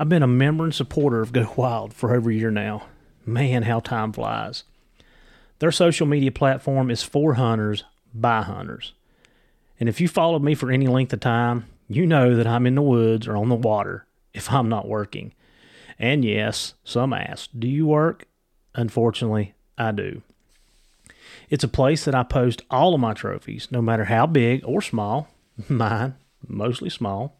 [0.00, 2.84] I've been a member and supporter of Go Wild for over a year now.
[3.26, 4.64] Man, how time flies.
[5.58, 7.84] Their social media platform is for hunters
[8.14, 8.94] by hunters.
[9.78, 12.76] And if you followed me for any length of time, you know that I'm in
[12.76, 15.34] the woods or on the water if I'm not working.
[15.98, 18.26] And yes, some ask, Do you work?
[18.74, 20.22] Unfortunately, I do.
[21.50, 24.80] It's a place that I post all of my trophies, no matter how big or
[24.80, 25.28] small.
[25.68, 26.14] Mine,
[26.48, 27.36] mostly small.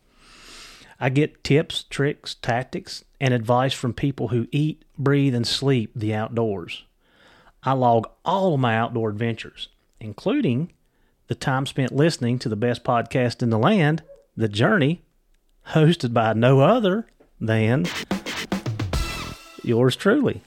[1.01, 6.15] I get tips, tricks, tactics, and advice from people who eat, breathe, and sleep the
[6.15, 6.85] outdoors.
[7.63, 10.73] I log all of my outdoor adventures, including
[11.29, 14.03] the time spent listening to the best podcast in the land,
[14.37, 15.03] The Journey,
[15.69, 17.07] hosted by no other
[17.41, 17.87] than
[19.63, 20.43] yours truly.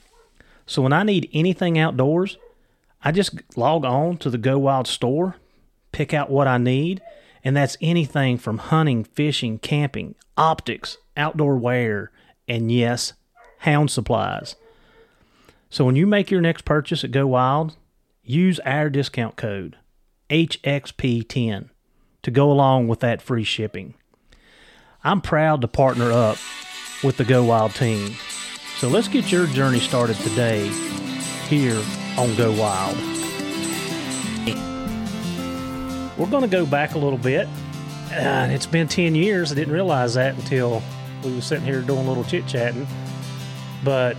[0.66, 2.36] So when I need anything outdoors,
[3.02, 5.36] I just log on to the Go Wild store,
[5.90, 7.02] pick out what I need,
[7.44, 12.10] and that's anything from hunting, fishing, camping, optics, outdoor wear,
[12.48, 13.12] and yes,
[13.58, 14.56] hound supplies.
[15.68, 17.76] So when you make your next purchase at Go Wild,
[18.22, 19.76] use our discount code
[20.30, 21.68] HXP10
[22.22, 23.94] to go along with that free shipping.
[25.02, 26.38] I'm proud to partner up
[27.02, 28.14] with the Go Wild team.
[28.78, 30.68] So let's get your journey started today
[31.48, 31.82] here
[32.16, 32.96] on Go Wild.
[36.16, 37.48] We're going to go back a little bit.
[38.12, 39.50] Uh, it's been 10 years.
[39.50, 40.82] I didn't realize that until
[41.24, 42.86] we were sitting here doing a little chit chatting.
[43.82, 44.16] But,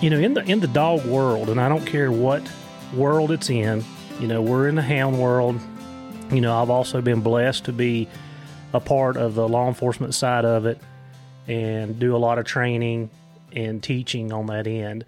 [0.00, 2.42] you know, in the in the dog world, and I don't care what
[2.94, 3.84] world it's in,
[4.20, 5.60] you know, we're in the hound world.
[6.30, 8.08] You know, I've also been blessed to be
[8.72, 10.78] a part of the law enforcement side of it
[11.46, 13.10] and do a lot of training
[13.52, 15.04] and teaching on that end.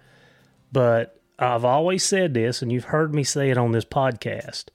[0.71, 4.65] But I've always said this, and you've heard me say it on this podcast,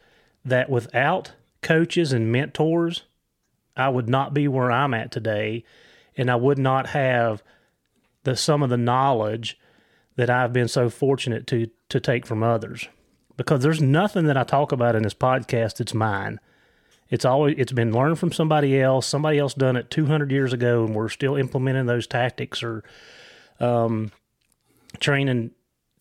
[0.44, 1.32] that without
[1.66, 3.02] coaches and mentors,
[3.76, 5.64] I would not be where I'm at today,
[6.16, 7.42] and I would not have
[8.22, 9.58] the some of the knowledge
[10.14, 12.88] that I've been so fortunate to to take from others.
[13.36, 16.38] Because there's nothing that I talk about in this podcast that's mine.
[17.10, 19.04] It's always it's been learned from somebody else.
[19.04, 22.84] Somebody else done it 200 years ago, and we're still implementing those tactics or
[23.58, 24.12] um,
[25.00, 25.50] training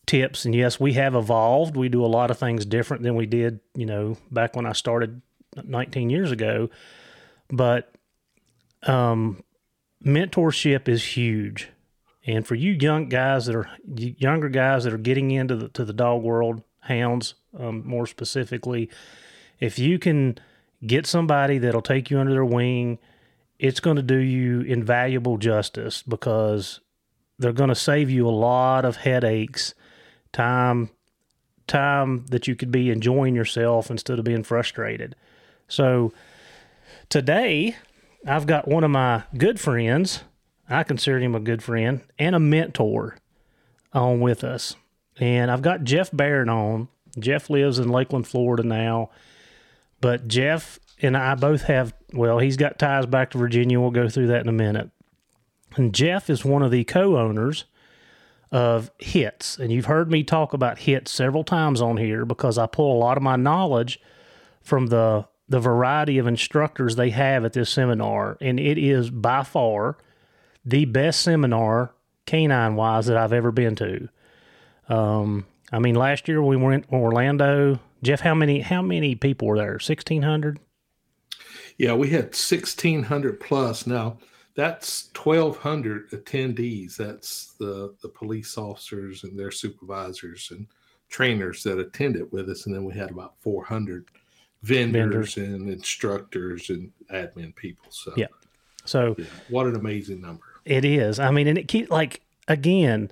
[0.06, 0.44] tips.
[0.44, 1.76] And yes, we have evolved.
[1.76, 4.72] We do a lot of things different than we did, you know, back when I
[4.72, 5.22] started
[5.64, 6.70] 19 years ago.
[7.48, 7.92] But
[8.82, 9.42] um,
[10.04, 11.70] mentorship is huge.
[12.26, 15.84] And for you young guys that are younger guys that are getting into the to
[15.84, 18.90] the dog world, hounds um, more specifically,
[19.60, 20.38] if you can
[20.84, 22.98] get somebody that'll take you under their wing,
[23.58, 26.80] it's going to do you invaluable justice because
[27.38, 29.74] they're going to save you a lot of headaches,
[30.32, 30.90] time,
[31.66, 35.14] time that you could be enjoying yourself instead of being frustrated.
[35.68, 36.12] So
[37.08, 37.76] today,
[38.26, 40.24] I've got one of my good friends.
[40.68, 43.16] I consider him a good friend and a mentor
[43.92, 44.76] on with us.
[45.18, 46.88] And I've got Jeff Barrett on.
[47.18, 49.10] Jeff lives in Lakeland, Florida now.
[50.00, 53.80] But Jeff and I both have, well, he's got ties back to Virginia.
[53.80, 54.90] We'll go through that in a minute.
[55.76, 57.64] And Jeff is one of the co owners
[58.50, 59.58] of HITS.
[59.58, 62.98] And you've heard me talk about HITS several times on here because I pull a
[62.98, 64.00] lot of my knowledge
[64.62, 69.42] from the the variety of instructors they have at this seminar, and it is by
[69.42, 69.96] far
[70.64, 71.92] the best seminar
[72.26, 74.08] canine wise that I've ever been to.
[74.88, 77.78] Um, I mean, last year we went Orlando.
[78.02, 79.78] Jeff, how many how many people were there?
[79.78, 80.58] Sixteen hundred.
[81.78, 83.86] Yeah, we had sixteen hundred plus.
[83.86, 84.18] Now
[84.54, 86.96] that's twelve hundred attendees.
[86.96, 90.66] That's the the police officers and their supervisors and
[91.08, 94.06] trainers that attended with us, and then we had about four hundred
[94.62, 97.86] vendors, vendors, and instructors and admin people.
[97.90, 98.26] So yeah,
[98.84, 100.44] So Yeah, what an amazing number.
[100.64, 101.18] it is.
[101.18, 103.10] I mean, and it keep like again,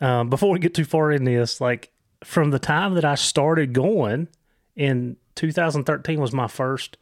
[0.00, 1.90] um, before we get too far in this, like
[2.24, 4.28] from the time that I started going
[4.74, 6.96] in 2013 was my first.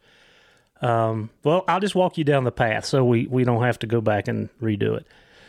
[0.81, 3.87] Um, well, I'll just walk you down the path so we we don't have to
[3.87, 5.07] go back and redo it.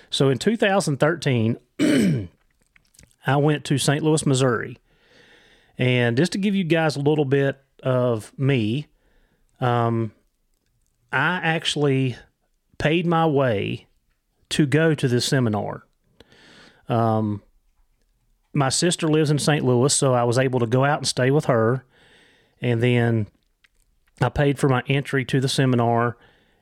[0.08, 1.58] So in 2013,
[3.26, 4.04] I went to St.
[4.04, 4.78] Louis, Missouri,
[5.78, 8.88] and just to give you guys a little bit of me,
[9.60, 10.12] um,
[11.12, 12.16] I actually
[12.78, 13.86] paid my way
[14.50, 15.86] to go to this seminar.
[16.88, 17.42] Um,
[18.52, 19.64] my sister lives in St.
[19.64, 21.84] Louis, so I was able to go out and stay with her.
[22.60, 23.28] And then
[24.20, 26.16] I paid for my entry to the seminar.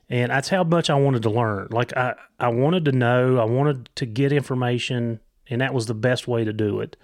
[0.07, 1.69] And that's how much I wanted to learn.
[1.71, 5.95] Like, I, I wanted to know, I wanted to get information, and that was the
[5.95, 6.95] best way to do it.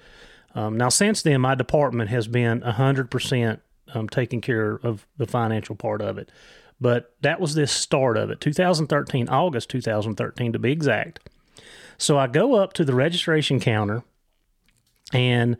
[0.53, 3.59] Um, now, since then, my department has been 100%
[3.93, 6.29] um, taking care of the financial part of it.
[6.79, 11.19] But that was the start of it, 2013, August 2013 to be exact.
[11.97, 14.03] So I go up to the registration counter,
[15.13, 15.57] and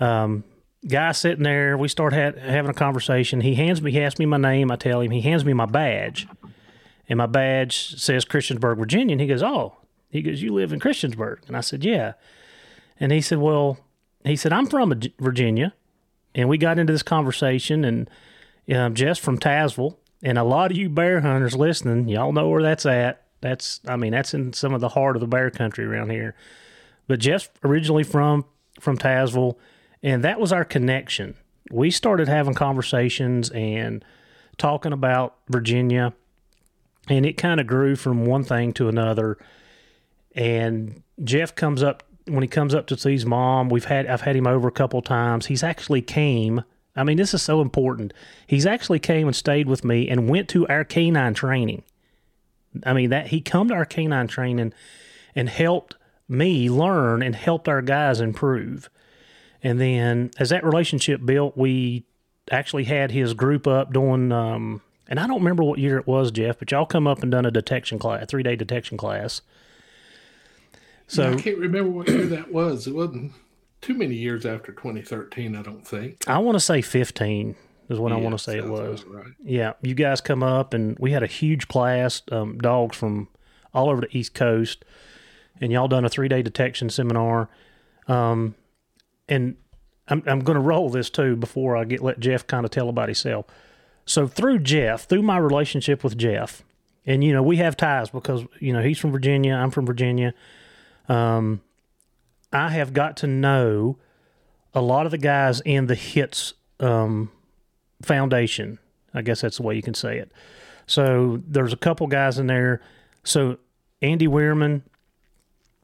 [0.00, 0.42] um,
[0.86, 3.40] guy sitting there, we start ha- having a conversation.
[3.40, 4.72] He hands me, he asks me my name.
[4.72, 5.12] I tell him.
[5.12, 6.26] He hands me my badge,
[7.08, 9.12] and my badge says Christiansburg, Virginia.
[9.12, 9.76] And he goes, "Oh,"
[10.10, 12.14] he goes, "You live in Christiansburg?" And I said, "Yeah."
[12.98, 13.78] And he said, "Well,"
[14.24, 15.74] he said, "I'm from Virginia,"
[16.38, 18.08] and we got into this conversation, and
[18.72, 22.62] um, Jeff's from Tazewell, and a lot of you bear hunters listening, y'all know where
[22.62, 23.24] that's at.
[23.40, 26.36] That's, I mean, that's in some of the heart of the bear country around here.
[27.08, 28.44] But Jeff's originally from
[28.78, 29.56] from Tazewell,
[30.00, 31.34] and that was our connection.
[31.72, 34.04] We started having conversations and
[34.58, 36.12] talking about Virginia,
[37.08, 39.38] and it kind of grew from one thing to another.
[40.36, 43.68] And Jeff comes up when he comes up to see his mom.
[43.68, 45.46] We've had I've had him over a couple times.
[45.46, 46.64] He's actually came.
[46.96, 48.12] I mean, this is so important.
[48.46, 51.82] He's actually came and stayed with me and went to our canine training.
[52.84, 54.72] I mean that he come to our canine training
[55.34, 55.94] and helped
[56.28, 58.90] me learn and helped our guys improve.
[59.62, 62.04] And then as that relationship built, we
[62.50, 66.30] actually had his group up doing um, and I don't remember what year it was,
[66.30, 69.40] Jeff, but y'all come up and done a detection class, a three day detection class.
[71.08, 72.86] So I can't remember what year that was.
[72.86, 73.32] It wasn't
[73.80, 76.28] too many years after 2013, I don't think.
[76.28, 77.56] I want to say 15
[77.88, 79.04] is what yeah, I want to say it was.
[79.04, 79.32] Right.
[79.42, 83.28] Yeah, you guys come up and we had a huge class, um, dogs from
[83.72, 84.84] all over the East Coast,
[85.60, 87.48] and y'all done a three day detection seminar.
[88.06, 88.54] Um,
[89.28, 89.56] and
[90.08, 92.88] I'm I'm going to roll this too before I get let Jeff kind of tell
[92.88, 93.46] about himself.
[94.04, 96.62] So through Jeff, through my relationship with Jeff,
[97.06, 100.34] and you know we have ties because you know he's from Virginia, I'm from Virginia.
[101.08, 101.62] Um,
[102.52, 103.98] I have got to know
[104.74, 107.30] a lot of the guys in the hits um,
[108.02, 108.78] foundation.
[109.14, 110.30] I guess that's the way you can say it.
[110.86, 112.80] So there's a couple guys in there.
[113.24, 113.58] So
[114.00, 114.82] Andy Weirman,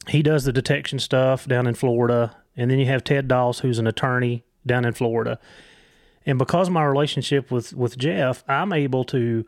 [0.08, 3.78] he does the detection stuff down in Florida, and then you have Ted Doss, who's
[3.78, 5.38] an attorney down in Florida.
[6.26, 9.44] And because of my relationship with with Jeff, I'm able to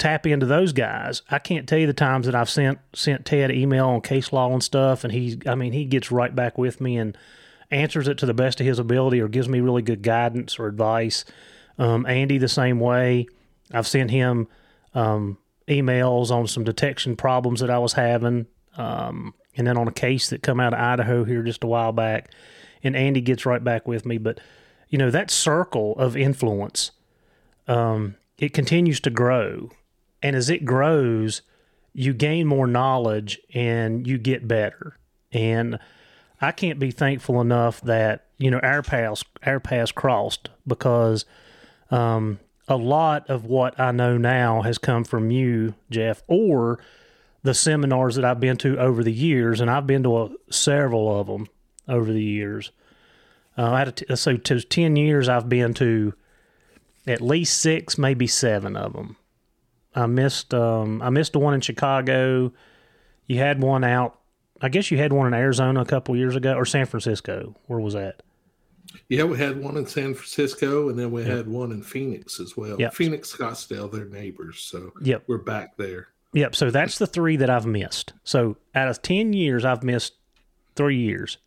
[0.00, 1.22] tap into those guys.
[1.30, 4.52] I can't tell you the times that I've sent sent Ted email on case law
[4.52, 7.16] and stuff, and he's I mean he gets right back with me and
[7.70, 10.66] answers it to the best of his ability or gives me really good guidance or
[10.66, 11.24] advice.
[11.78, 13.26] Um, Andy the same way.
[13.72, 14.48] I've sent him
[14.94, 15.38] um,
[15.68, 20.30] emails on some detection problems that I was having, um, and then on a case
[20.30, 22.32] that come out of Idaho here just a while back,
[22.82, 24.18] and Andy gets right back with me.
[24.18, 24.40] But
[24.88, 26.90] you know that circle of influence,
[27.68, 29.70] um, it continues to grow,
[30.22, 31.42] and as it grows,
[31.92, 34.96] you gain more knowledge and you get better.
[35.32, 35.78] And
[36.40, 41.24] I can't be thankful enough that you know our paths our paths crossed because
[41.90, 46.78] um, a lot of what I know now has come from you, Jeff, or
[47.42, 51.20] the seminars that I've been to over the years, and I've been to a, several
[51.20, 51.48] of them
[51.88, 52.70] over the years.
[53.58, 56.14] Uh, I had so to ten years, I've been to
[57.06, 59.16] at least six, maybe seven of them.
[59.94, 62.52] I missed um, I missed the one in Chicago.
[63.26, 64.18] You had one out.
[64.60, 67.56] I guess you had one in Arizona a couple years ago, or San Francisco.
[67.66, 68.22] Where was that?
[69.08, 71.30] Yeah, we had one in San Francisco, and then we yep.
[71.30, 72.76] had one in Phoenix as well.
[72.78, 72.94] Yep.
[72.94, 75.22] Phoenix, Scottsdale, they're neighbors, so yep.
[75.26, 76.08] we're back there.
[76.32, 76.56] Yep.
[76.56, 78.12] So that's the three that I've missed.
[78.24, 80.14] So out of ten years, I've missed
[80.76, 81.38] three years,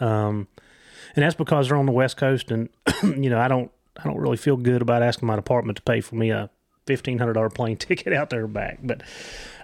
[0.00, 0.48] um,
[1.14, 2.68] and that's because they're on the West Coast, and
[3.02, 6.00] you know I don't I don't really feel good about asking my department to pay
[6.00, 6.50] for me a
[6.86, 8.78] fifteen hundred dollar plane ticket out there back.
[8.82, 9.02] But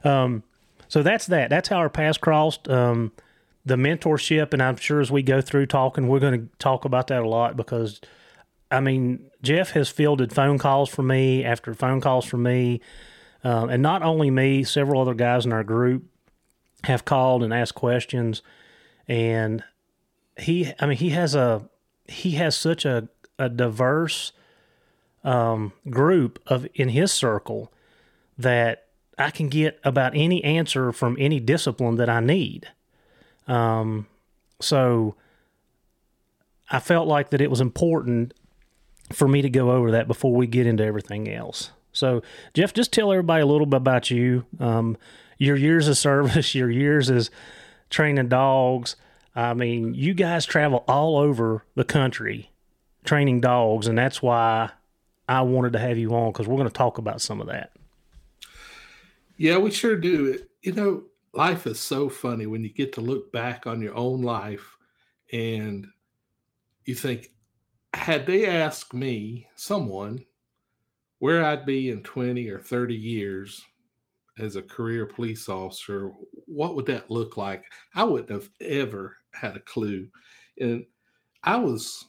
[0.04, 0.42] um,
[0.88, 1.50] so that's that.
[1.50, 2.68] That's how our paths crossed.
[2.68, 3.12] Um,
[3.64, 7.08] the mentorship, and I'm sure as we go through talking, we're going to talk about
[7.08, 8.00] that a lot because,
[8.70, 12.80] I mean, Jeff has fielded phone calls for me after phone calls for me.
[13.44, 16.04] Um, and not only me, several other guys in our group
[16.84, 18.42] have called and asked questions.
[19.06, 19.62] And
[20.38, 21.68] he, I mean, he has a,
[22.06, 23.08] he has such a,
[23.38, 24.32] a diverse
[25.24, 27.72] um, group of in his circle
[28.38, 28.86] that
[29.18, 32.68] I can get about any answer from any discipline that I need.
[33.48, 34.06] Um,
[34.60, 35.16] so
[36.70, 38.34] I felt like that it was important
[39.12, 41.70] for me to go over that before we get into everything else.
[41.92, 42.22] So,
[42.54, 44.96] Jeff, just tell everybody a little bit about you, um,
[45.38, 47.30] your years of service, your years as
[47.90, 48.96] training dogs.
[49.34, 52.50] I mean, you guys travel all over the country
[53.04, 54.70] training dogs, and that's why
[55.28, 57.72] I wanted to have you on because we're going to talk about some of that.
[59.36, 60.40] Yeah, we sure do.
[60.62, 64.22] You know, life is so funny when you get to look back on your own
[64.22, 64.76] life
[65.32, 65.86] and
[66.84, 67.30] you think,
[67.94, 70.24] had they asked me, someone,
[71.18, 73.64] where I'd be in 20 or 30 years
[74.38, 76.12] as a career police officer,
[76.46, 77.64] what would that look like?
[77.94, 80.08] I wouldn't have ever had a clue.
[80.58, 80.86] And
[81.42, 82.06] I was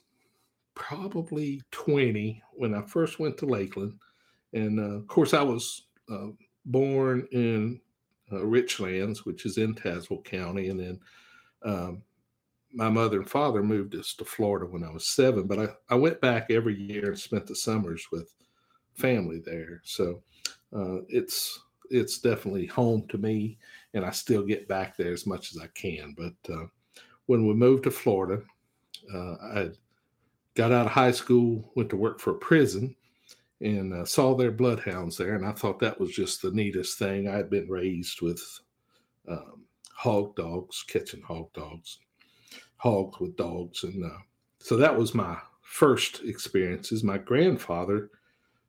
[0.79, 3.93] probably 20 when I first went to Lakeland.
[4.53, 6.29] And uh, of course, I was uh,
[6.65, 7.79] born in
[8.31, 10.69] uh, Richlands, which is in Tazewell County.
[10.69, 10.99] And then
[11.63, 12.01] um,
[12.73, 15.95] my mother and father moved us to Florida when I was seven, but I, I
[15.95, 18.33] went back every year and spent the summers with
[18.95, 19.81] family there.
[19.83, 20.23] So
[20.75, 21.59] uh, it's
[21.91, 23.57] it's definitely home to me,
[23.95, 26.15] and I still get back there as much as I can.
[26.15, 26.65] But uh,
[27.25, 28.43] when we moved to Florida,
[29.11, 29.69] uh, I
[30.59, 32.93] got out of high school, went to work for a prison,
[33.61, 37.29] and uh, saw their bloodhounds there, and I thought that was just the neatest thing.
[37.29, 38.43] I had been raised with
[39.29, 39.63] um,
[39.93, 41.99] hog dogs, catching hog dogs
[42.75, 44.17] hogs with dogs, and uh,
[44.59, 47.05] so that was my first experiences.
[47.05, 48.09] My grandfather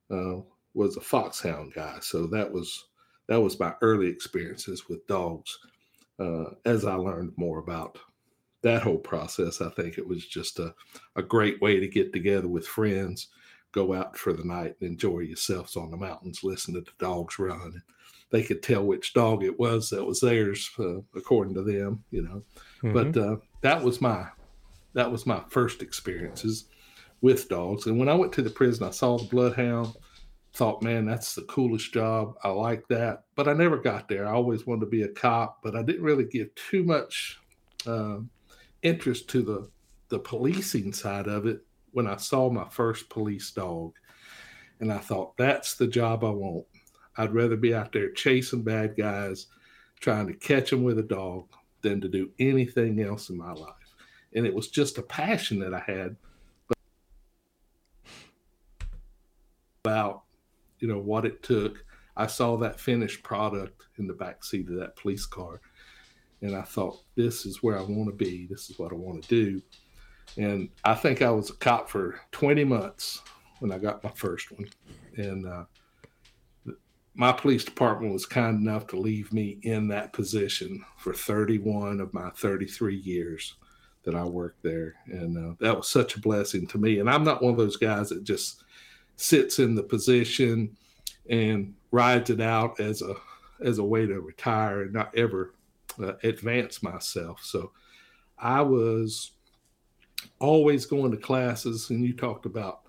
[0.09, 0.37] uh,
[0.73, 2.85] was a foxhound guy, so that was
[3.27, 5.59] that was my early experiences with dogs.
[6.19, 7.97] Uh, as I learned more about
[8.61, 10.73] that whole process, I think it was just a,
[11.15, 13.27] a great way to get together with friends,
[13.71, 17.39] go out for the night and enjoy yourselves on the mountains, listen to the dogs
[17.39, 17.81] run.
[18.29, 22.21] They could tell which dog it was that was theirs, uh, according to them, you
[22.21, 22.43] know.
[22.81, 22.93] Mm-hmm.
[22.93, 24.27] But uh, that was my
[24.93, 26.65] that was my first experiences
[27.21, 27.87] with dogs.
[27.87, 29.95] And when I went to the prison, I saw the bloodhound.
[30.53, 32.35] Thought, man, that's the coolest job.
[32.43, 34.27] I like that, but I never got there.
[34.27, 37.39] I always wanted to be a cop, but I didn't really give too much
[37.87, 38.17] uh,
[38.83, 39.69] interest to the
[40.11, 41.61] the policing side of it
[41.91, 43.93] when I saw my first police dog.
[44.79, 46.65] And I thought, that's the job I want.
[47.17, 49.47] I'd rather be out there chasing bad guys,
[49.99, 51.47] trying to catch them with a dog,
[51.81, 53.95] than to do anything else in my life.
[54.33, 56.15] And it was just a passion that I had
[59.83, 60.23] about,
[60.79, 61.83] you know, what it took.
[62.17, 65.61] I saw that finished product in the back seat of that police car.
[66.41, 68.47] And I thought, this is where I want to be.
[68.47, 69.61] This is what I want to do.
[70.37, 73.21] And I think I was a cop for 20 months
[73.59, 74.67] when I got my first one.
[75.17, 75.63] And uh,
[77.13, 82.13] my police department was kind enough to leave me in that position for 31 of
[82.13, 83.55] my 33 years
[84.03, 84.95] that I worked there.
[85.07, 86.99] And uh, that was such a blessing to me.
[86.99, 88.63] And I'm not one of those guys that just
[89.17, 90.75] sits in the position
[91.29, 93.15] and rides it out as a
[93.63, 95.53] as a way to retire and not ever
[96.01, 97.41] uh, advance myself.
[97.43, 97.71] So
[98.37, 99.31] I was
[100.39, 102.81] always going to classes and you talked about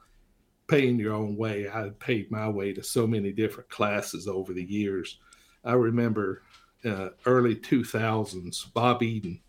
[0.67, 1.69] paying your own way.
[1.69, 5.19] I paid my way to so many different classes over the years.
[5.65, 6.43] I remember
[6.85, 9.41] uh, early 2000s, Bob Eden,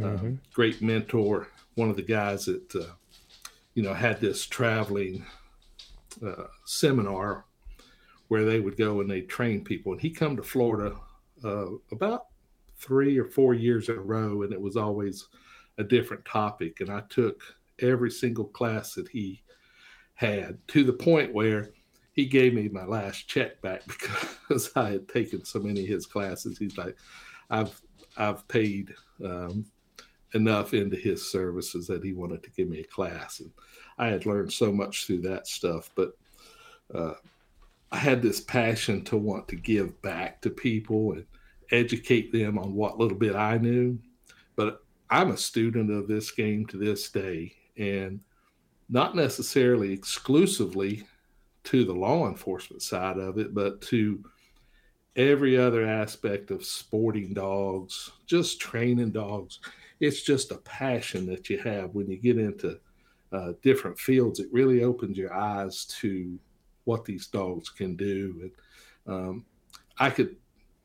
[0.00, 0.34] uh, mm-hmm.
[0.52, 2.92] great mentor, one of the guys that, uh,
[3.74, 5.24] you know, had this traveling
[6.24, 7.44] uh, seminar
[8.28, 9.92] where they would go and they train people.
[9.92, 10.96] And he come to Florida
[11.44, 12.26] uh, about
[12.82, 15.28] three or four years in a row, and it was always
[15.78, 16.80] a different topic.
[16.80, 17.40] And I took
[17.80, 19.42] every single class that he
[20.14, 21.70] had to the point where
[22.12, 26.06] he gave me my last check back because I had taken so many of his
[26.06, 26.58] classes.
[26.58, 26.96] He's like,
[27.50, 27.80] I've
[28.16, 28.92] I've paid
[29.24, 29.64] um,
[30.34, 33.50] enough into his services that he wanted to give me a class, and
[33.96, 35.90] I had learned so much through that stuff.
[35.94, 36.12] But
[36.94, 37.14] uh,
[37.90, 41.26] I had this passion to want to give back to people and
[41.72, 43.98] educate them on what little bit I knew.
[44.56, 48.20] But I'm a student of this game to this day, and
[48.88, 51.04] not necessarily exclusively
[51.64, 54.22] to the law enforcement side of it, but to
[55.16, 59.60] every other aspect of sporting dogs, just training dogs.
[60.00, 62.78] It's just a passion that you have when you get into
[63.32, 64.40] uh, different fields.
[64.40, 66.38] It really opens your eyes to
[66.84, 68.50] what these dogs can do.
[69.06, 69.44] And um,
[69.98, 70.36] I could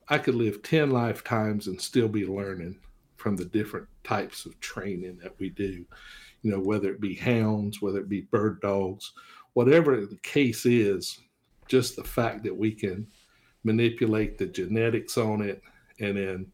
[0.10, 2.80] I could live 10 lifetimes and still be learning
[3.18, 5.86] from the different types of training that we do.
[6.44, 9.12] You know, whether it be hounds, whether it be bird dogs,
[9.54, 11.20] whatever the case is,
[11.68, 13.08] just the fact that we can
[13.64, 15.62] manipulate the genetics on it
[16.00, 16.52] and then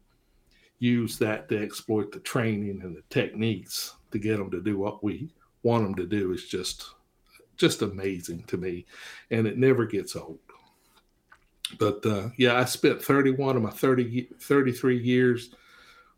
[0.78, 5.04] use that to exploit the training and the techniques to get them to do what
[5.04, 5.30] we
[5.62, 6.94] want them to do is just
[7.56, 8.84] just amazing to me
[9.30, 10.40] and it never gets old
[11.78, 15.50] but uh, yeah i spent 31 of my 30 33 years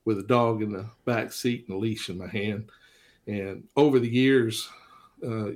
[0.05, 2.71] with a dog in the back seat and a leash in my hand.
[3.27, 4.69] And over the years
[5.25, 5.51] uh,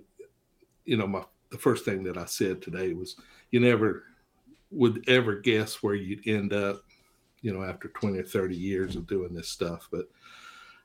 [0.85, 3.17] you know my the first thing that i said today was
[3.51, 4.05] you never
[4.71, 6.85] would ever guess where you'd end up
[7.43, 9.89] you know after 20 or 30 years of doing this stuff.
[9.91, 10.09] But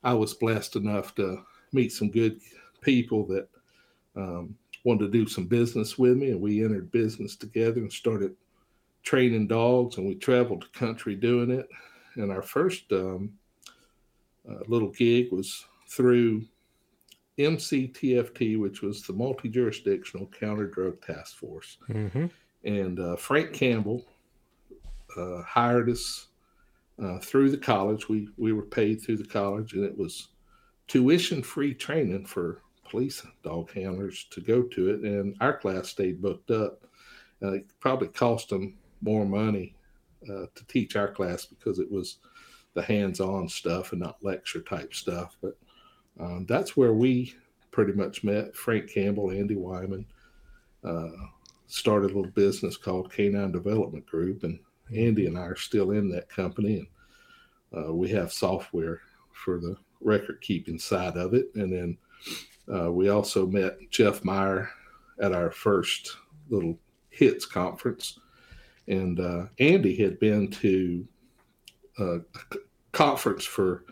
[0.03, 2.39] i was blessed enough to meet some good
[2.81, 3.47] people that
[4.15, 8.35] um, wanted to do some business with me, and we entered business together and started
[9.05, 11.69] training dogs, and we traveled the country doing it.
[12.15, 13.31] And our first um,
[14.50, 16.43] uh, little gig was through
[17.38, 21.77] MCTFT, which was the Multi Jurisdictional Counter Drug Task Force.
[21.89, 22.25] Mm-hmm.
[22.63, 24.05] And uh, Frank Campbell
[25.15, 26.27] uh, hired us
[27.01, 28.09] uh, through the college.
[28.09, 30.29] We we were paid through the college, and it was
[30.88, 36.21] tuition free training for police dog handlers to go to it, and our class stayed
[36.21, 36.85] booked up.
[37.43, 39.75] Uh, it probably cost them more money
[40.30, 42.18] uh, to teach our class because it was
[42.74, 45.38] the hands-on stuff and not lecture type stuff.
[45.42, 45.58] But
[46.20, 47.34] um, that's where we
[47.72, 48.56] pretty much met.
[48.56, 50.06] Frank Campbell, Andy Wyman,
[50.84, 51.10] uh,
[51.68, 54.60] started a little business called Canine Development Group, and
[54.96, 56.88] Andy and I are still in that company,
[57.74, 61.98] and uh, we have software for the record keeping side of it, and then
[62.74, 64.70] uh, we also met Jeff Meyer
[65.20, 66.18] at our first
[66.50, 66.78] little
[67.10, 68.20] hits conference.
[68.88, 71.08] And uh, Andy had been to
[71.98, 72.18] a
[72.92, 73.84] conference for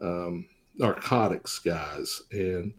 [0.00, 2.72] um, narcotics guys, and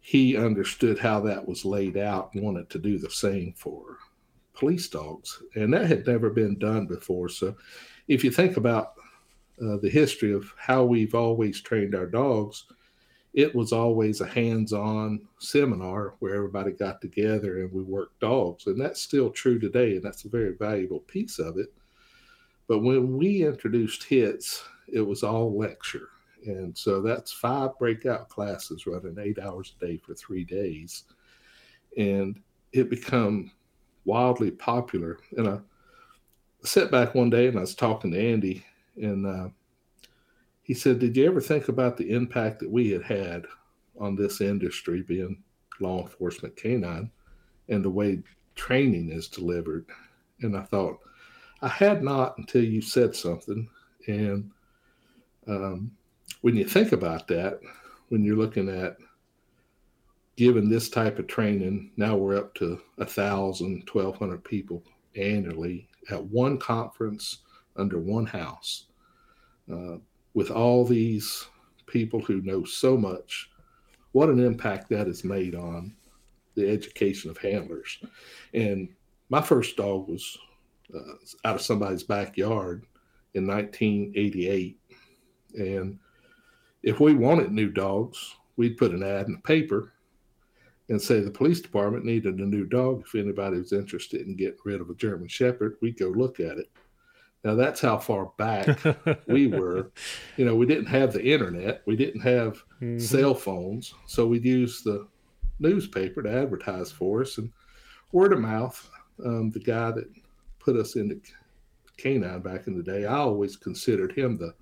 [0.00, 3.98] he understood how that was laid out and wanted to do the same for
[4.54, 5.42] police dogs.
[5.54, 7.28] And that had never been done before.
[7.28, 7.56] So
[8.08, 8.94] if you think about
[9.60, 12.64] uh, the history of how we've always trained our dogs,
[13.36, 18.80] it was always a hands-on seminar where everybody got together and we worked dogs and
[18.80, 21.72] that's still true today and that's a very valuable piece of it.
[22.66, 26.08] But when we introduced hits it was all lecture
[26.46, 31.04] and so that's five breakout classes running eight hours a day for three days
[31.98, 32.40] and
[32.72, 33.50] it become
[34.06, 35.18] wildly popular.
[35.36, 35.58] And i
[36.62, 38.64] sat back one day and i was talking to andy
[38.96, 39.48] and uh,
[40.66, 43.46] he said, Did you ever think about the impact that we had had
[44.00, 45.40] on this industry, being
[45.78, 47.08] law enforcement canine,
[47.68, 48.20] and the way
[48.56, 49.86] training is delivered?
[50.40, 50.98] And I thought,
[51.62, 53.68] I had not until you said something.
[54.08, 54.50] And
[55.46, 55.92] um,
[56.40, 57.60] when you think about that,
[58.08, 58.96] when you're looking at
[60.34, 64.82] given this type of training, now we're up to a thousand, twelve hundred people
[65.14, 67.38] annually at one conference
[67.76, 68.86] under one house.
[69.72, 69.98] Uh,
[70.36, 71.46] with all these
[71.86, 73.50] people who know so much,
[74.12, 75.94] what an impact that has made on
[76.54, 77.98] the education of handlers.
[78.52, 78.90] And
[79.30, 80.36] my first dog was
[80.94, 81.14] uh,
[81.46, 82.84] out of somebody's backyard
[83.32, 84.78] in 1988.
[85.54, 85.98] And
[86.82, 89.94] if we wanted new dogs, we'd put an ad in the paper
[90.90, 93.04] and say the police department needed a new dog.
[93.06, 96.58] If anybody was interested in getting rid of a German Shepherd, we'd go look at
[96.58, 96.68] it.
[97.46, 98.76] Now that's how far back
[99.28, 99.92] we were.
[100.36, 102.98] You know, we didn't have the internet, we didn't have mm-hmm.
[102.98, 105.06] cell phones, so we'd use the
[105.60, 107.52] newspaper to advertise for us and
[108.10, 108.90] word of mouth.
[109.24, 110.10] Um, the guy that
[110.58, 111.20] put us into
[111.96, 114.52] canine back in the day, I always considered him the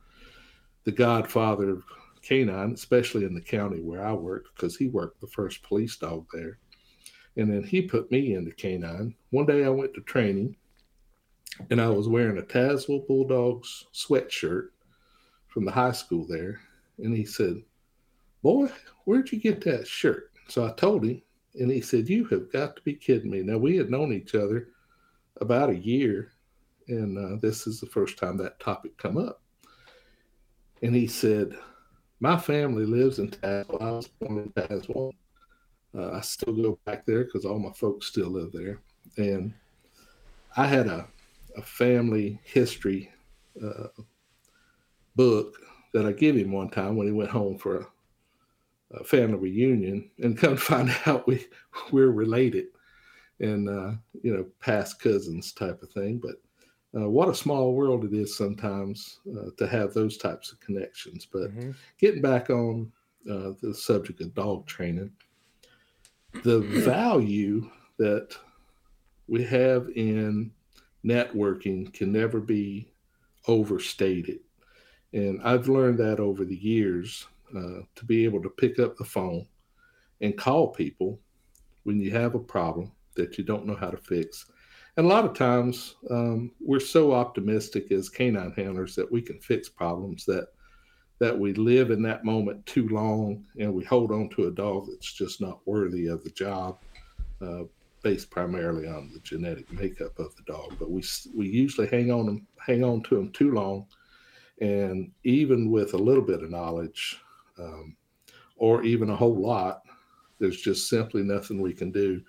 [0.84, 1.84] the godfather of
[2.20, 6.26] canine, especially in the county where I worked, because he worked the first police dog
[6.34, 6.58] there.
[7.38, 9.14] And then he put me into canine.
[9.30, 10.56] One day I went to training
[11.70, 14.68] and I was wearing a Tazewell Bulldogs sweatshirt
[15.48, 16.61] from the high school there.
[16.98, 17.62] And he said,
[18.42, 18.68] Boy,
[19.04, 20.30] where'd you get that shirt?
[20.48, 21.22] So I told him,
[21.54, 23.42] and he said, You have got to be kidding me.
[23.42, 24.68] Now, we had known each other
[25.40, 26.33] about a year,
[26.88, 29.40] and uh, this is the first time that topic come up.
[30.83, 31.57] And he said,
[32.20, 33.83] My family lives in Tazewell.
[33.83, 35.12] I was born in Tazewell.
[35.96, 38.80] Uh, I still go back there because all my folks still live there.
[39.16, 39.54] And
[40.57, 41.09] I had a
[41.56, 43.10] a family history
[43.62, 43.88] uh,
[45.16, 45.56] book
[45.92, 47.86] that I gave him one time when he went home for a,
[48.98, 51.46] a family reunion, and come find out we
[51.92, 52.66] we're related,
[53.40, 56.18] and uh, you know past cousins type of thing.
[56.18, 56.36] But
[57.00, 61.26] uh, what a small world it is sometimes uh, to have those types of connections.
[61.30, 61.70] But mm-hmm.
[61.98, 62.92] getting back on
[63.30, 65.10] uh, the subject of dog training,
[66.42, 68.36] the value that
[69.26, 70.52] we have in
[71.04, 72.92] networking can never be
[73.46, 74.40] overstated.
[75.12, 79.04] And I've learned that over the years uh, to be able to pick up the
[79.04, 79.46] phone
[80.20, 81.20] and call people
[81.84, 84.46] when you have a problem that you don't know how to fix.
[84.96, 89.38] And a lot of times um, we're so optimistic as canine handlers that we can
[89.40, 90.48] fix problems that
[91.20, 94.88] that we live in that moment too long and we hold on to a dog
[94.88, 96.78] that's just not worthy of the job
[97.40, 97.62] uh,
[98.04, 101.02] based primarily on the genetic makeup of the dog but we
[101.34, 103.84] we usually hang on them hang on to them too long
[104.60, 107.18] and even with a little bit of knowledge
[107.58, 107.96] um,
[108.56, 109.82] or even a whole lot
[110.38, 112.20] there's just simply nothing we can do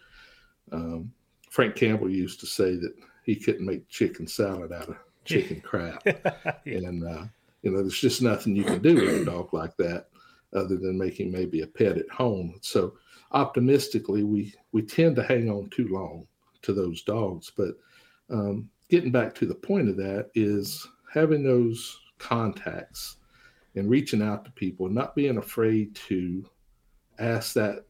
[0.71, 1.11] um,
[1.51, 6.01] frank campbell used to say that he couldn't make chicken salad out of chicken crap
[6.05, 6.55] yeah.
[6.65, 7.25] and uh,
[7.65, 10.05] you know, there's just nothing you can do with a dog like that
[10.53, 12.59] other than making maybe a pet at home.
[12.61, 12.93] So
[13.31, 16.27] optimistically, we we tend to hang on too long
[16.61, 17.51] to those dogs.
[17.55, 17.75] But
[18.29, 23.17] um, getting back to the point of that is having those contacts
[23.75, 26.45] and reaching out to people not being afraid to
[27.19, 27.85] ask that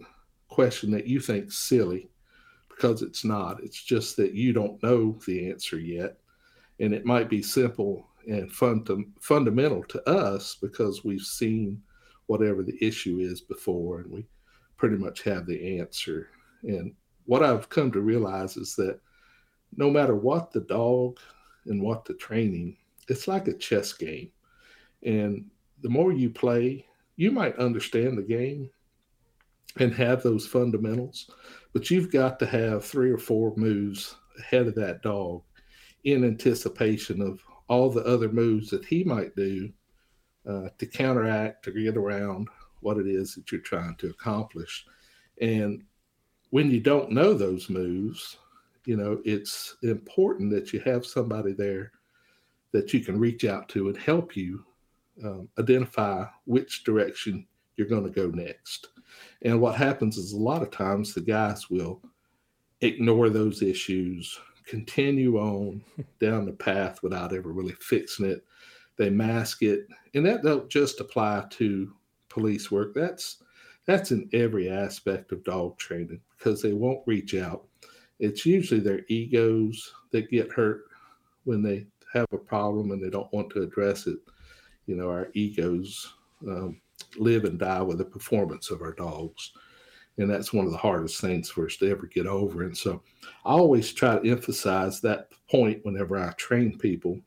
[0.47, 2.09] question that you think silly
[2.69, 3.63] because it's not.
[3.63, 6.17] It's just that you don't know the answer yet.
[6.79, 8.89] And it might be simple and fund-
[9.21, 11.81] fundamental to us because we've seen
[12.25, 14.25] whatever the issue is before and we
[14.77, 16.29] pretty much have the answer.
[16.63, 16.93] And
[17.25, 18.99] what I've come to realize is that
[19.75, 21.19] no matter what the dog
[21.65, 24.31] and what the training, it's like a chess game.
[25.03, 25.45] And
[25.81, 26.85] the more you play,
[27.15, 28.69] you might understand the game
[29.77, 31.29] and have those fundamentals,
[31.73, 35.41] but you've got to have three or four moves ahead of that dog
[36.03, 39.69] in anticipation of all the other moves that he might do
[40.47, 42.47] uh, to counteract or get around
[42.85, 44.85] what it is that you're trying to accomplish.
[45.41, 45.83] And
[46.51, 48.37] when you don't know those moves,
[48.85, 51.91] you know, it's important that you have somebody there
[52.71, 54.63] that you can reach out to and help you
[55.23, 57.45] um, identify which direction
[57.75, 58.87] you're going to go next.
[59.41, 62.01] And what happens is a lot of times the guys will
[62.81, 65.81] ignore those issues continue on
[66.19, 68.43] down the path without ever really fixing it.
[68.97, 71.93] They mask it, and that don't just apply to
[72.35, 72.93] police work.
[72.93, 73.37] That's
[73.85, 77.65] that's in every aspect of dog training because they won't reach out.
[78.19, 80.85] It's usually their egos that get hurt
[81.45, 84.19] when they have a problem and they don't want to address it.
[84.85, 86.13] You know, our egos
[86.47, 86.81] um,
[87.17, 89.51] live and die with the performance of our dogs
[90.17, 92.63] and that's one of the hardest things for us to ever get over.
[92.63, 93.01] And so
[93.45, 97.19] I always try to emphasize that point whenever I train people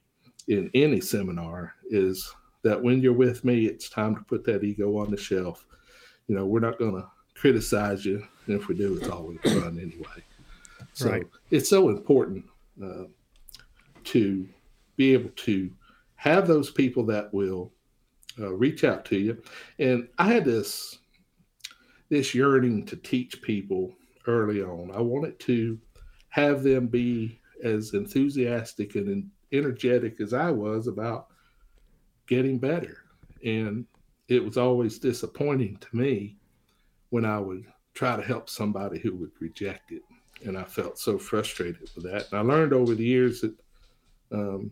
[0.49, 4.99] in any seminar is that when you're with me, it's time to put that ego
[4.99, 5.67] on the shelf.
[6.27, 8.27] You know, we're not going to criticize you.
[8.47, 10.25] And if we do, it's always fun anyway.
[10.93, 11.27] So right.
[11.51, 12.45] it's so important
[12.83, 13.05] uh,
[14.05, 14.49] to
[14.97, 15.71] be able to
[16.17, 17.73] have those people that will
[18.39, 19.43] uh, reach out to you.
[19.79, 20.99] And I had this
[22.09, 23.93] this yearning to teach people
[24.27, 24.91] early on.
[24.95, 25.79] I wanted to
[26.31, 31.29] have them be as enthusiastic and energetic as I was about
[32.29, 32.99] getting better.
[33.45, 33.87] And
[34.29, 36.37] it was always disappointing to me
[37.11, 37.65] when I would
[37.95, 40.03] try to help somebody who would reject it.
[40.45, 42.31] And I felt so frustrated with that.
[42.31, 43.55] And I learned over the years that,
[44.31, 44.71] um,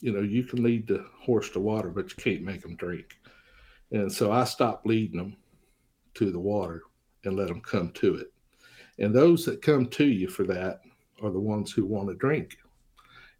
[0.00, 3.06] you know, you can lead the horse to water, but you can't make them drink.
[3.90, 5.36] And so I stopped leading them
[6.14, 6.82] to the water
[7.24, 8.32] and let them come to it.
[8.98, 10.80] And those that come to you for that
[11.22, 12.56] are the ones who want to drink,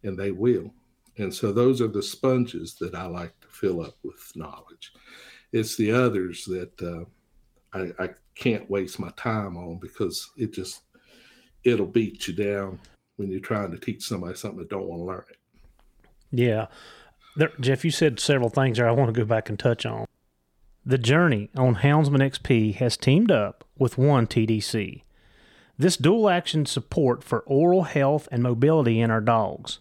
[0.03, 0.73] and they will.
[1.17, 4.93] And so those are the sponges that I like to fill up with knowledge.
[5.51, 10.81] It's the others that uh, I, I can't waste my time on because it just
[11.63, 12.79] it'll beat you down
[13.17, 15.37] when you're trying to teach somebody something that don't want to learn it.
[16.31, 16.67] Yeah.
[17.35, 20.05] There, Jeff, you said several things there I want to go back and touch on.
[20.85, 25.03] The Journey on Houndsman XP has teamed up with One TDC.
[25.77, 29.79] This dual action support for oral health and mobility in our dogs.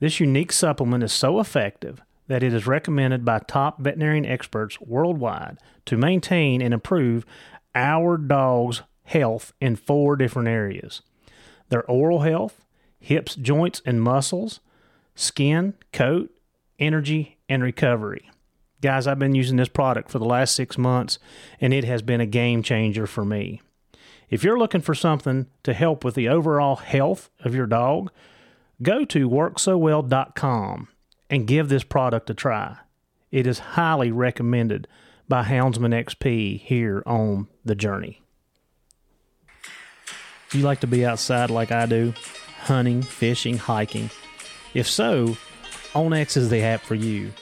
[0.00, 5.58] This unique supplement is so effective that it is recommended by top veterinarian experts worldwide
[5.84, 7.26] to maintain and improve
[7.74, 11.02] our dog's health in four different areas
[11.68, 12.64] their oral health,
[12.98, 14.58] hips, joints, and muscles,
[15.14, 16.30] skin, coat,
[16.80, 18.28] energy, and recovery.
[18.80, 21.20] Guys, I've been using this product for the last six months,
[21.60, 23.60] and it has been a game changer for me.
[24.30, 28.10] If you're looking for something to help with the overall health of your dog,
[28.82, 30.88] go to worksowell.com
[31.28, 32.76] and give this product a try.
[33.30, 34.88] It is highly recommended
[35.28, 38.22] by Houndsman XP here on the journey.
[40.50, 42.12] Do you like to be outside like I do?
[42.62, 44.10] Hunting, fishing, hiking?
[44.74, 45.36] If so,
[45.92, 47.32] onX is the app for you.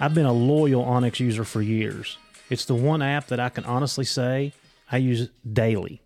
[0.00, 2.18] I've been a loyal onX user for years.
[2.50, 4.52] It's the one app that I can honestly say
[4.90, 6.02] I use daily.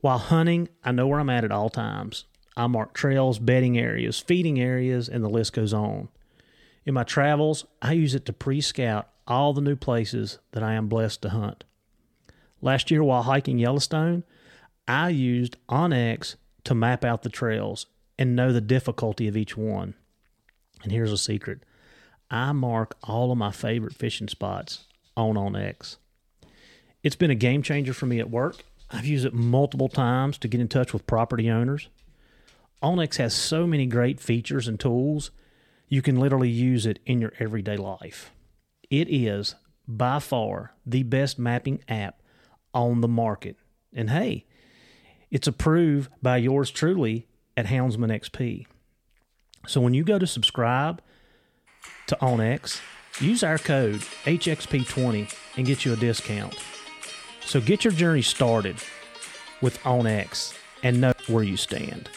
[0.00, 2.24] While hunting, I know where I'm at at all times.
[2.56, 6.08] I mark trails, bedding areas, feeding areas, and the list goes on.
[6.84, 10.74] In my travels, I use it to pre scout all the new places that I
[10.74, 11.64] am blessed to hunt.
[12.62, 14.24] Last year, while hiking Yellowstone,
[14.88, 17.86] I used onX to map out the trails
[18.18, 19.94] and know the difficulty of each one.
[20.82, 21.60] And here's a secret
[22.30, 24.84] I mark all of my favorite fishing spots
[25.16, 25.96] on onX.
[27.02, 28.64] It's been a game changer for me at work.
[28.90, 31.88] I've used it multiple times to get in touch with property owners.
[32.82, 35.30] onX has so many great features and tools,
[35.88, 38.32] you can literally use it in your everyday life.
[38.90, 39.54] It is
[39.88, 42.20] by far the best mapping app
[42.74, 43.56] on the market.
[43.92, 44.44] And hey,
[45.30, 48.66] it's approved by yours truly at Houndsman XP.
[49.66, 51.00] So when you go to subscribe
[52.08, 52.80] to onX,
[53.20, 56.56] use our code HXP20 and get you a discount.
[57.44, 58.76] So get your journey started
[59.60, 62.10] with onX and know where you stand.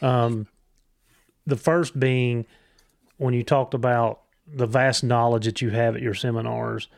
[0.00, 0.46] Um,
[1.46, 2.46] the first being
[3.16, 6.88] when you talked about the vast knowledge that you have at your seminars,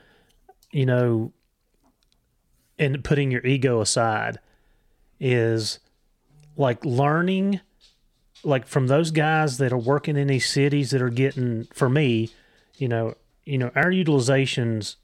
[0.71, 1.33] you know,
[2.79, 4.39] and putting your ego aside
[5.19, 5.81] is
[6.57, 7.61] like learning
[8.43, 12.31] like from those guys that are working in these cities that are getting for me,
[12.77, 14.97] you know, you know, our utilizations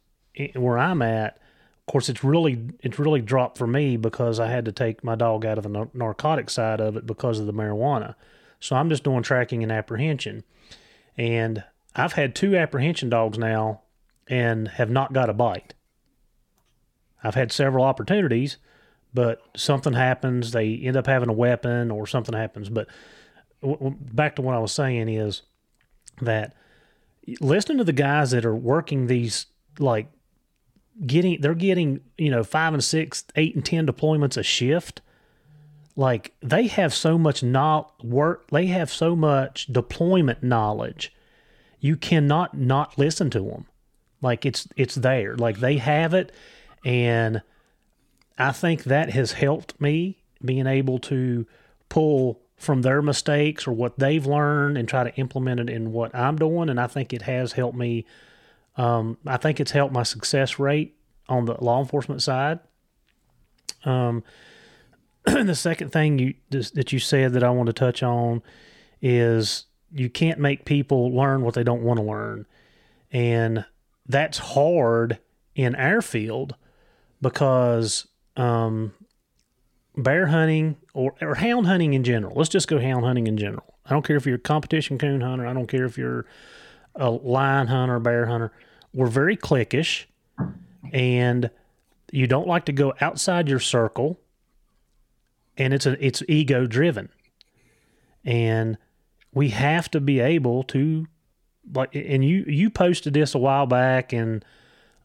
[0.54, 1.38] where I'm at,
[1.86, 5.46] course, it's really it's really dropped for me because I had to take my dog
[5.46, 8.14] out of the narcotic side of it because of the marijuana.
[8.58, 10.44] So I'm just doing tracking and apprehension,
[11.16, 13.82] and I've had two apprehension dogs now
[14.28, 15.74] and have not got a bite.
[17.22, 18.56] I've had several opportunities,
[19.14, 20.52] but something happens.
[20.52, 22.68] They end up having a weapon or something happens.
[22.68, 22.88] But
[23.62, 25.42] w- back to what I was saying is
[26.20, 26.54] that
[27.40, 29.46] listening to the guys that are working these,
[29.78, 30.08] like
[31.04, 35.00] getting, they're getting, you know, five and six, eight and 10 deployments a shift.
[35.96, 41.12] Like they have so much not work, they have so much deployment knowledge
[41.80, 43.66] you cannot not listen to them.
[44.20, 45.36] Like it's it's there.
[45.36, 46.32] Like they have it
[46.84, 47.42] and
[48.38, 51.46] I think that has helped me being able to
[51.88, 56.14] pull from their mistakes or what they've learned and try to implement it in what
[56.14, 58.04] I'm doing and I think it has helped me
[58.76, 60.96] um, I think it's helped my success rate
[61.28, 62.60] on the law enforcement side.
[63.84, 64.22] Um,
[65.24, 68.42] the second thing you that you said that I want to touch on
[69.00, 72.46] is you can't make people learn what they don't want to learn.
[73.10, 73.64] And
[74.06, 75.18] that's hard
[75.54, 76.54] in our field
[77.20, 78.92] because um,
[79.96, 83.74] bear hunting or, or hound hunting in general, let's just go hound hunting in general.
[83.84, 86.26] I don't care if you're a competition coon hunter, I don't care if you're
[86.94, 88.52] a lion hunter, bear hunter.
[88.96, 90.06] We're very cliquish
[90.90, 91.50] and
[92.10, 94.18] you don't like to go outside your circle
[95.58, 97.10] and it's a it's ego driven.
[98.24, 98.78] And
[99.34, 101.06] we have to be able to
[101.74, 104.42] like and you you posted this a while back and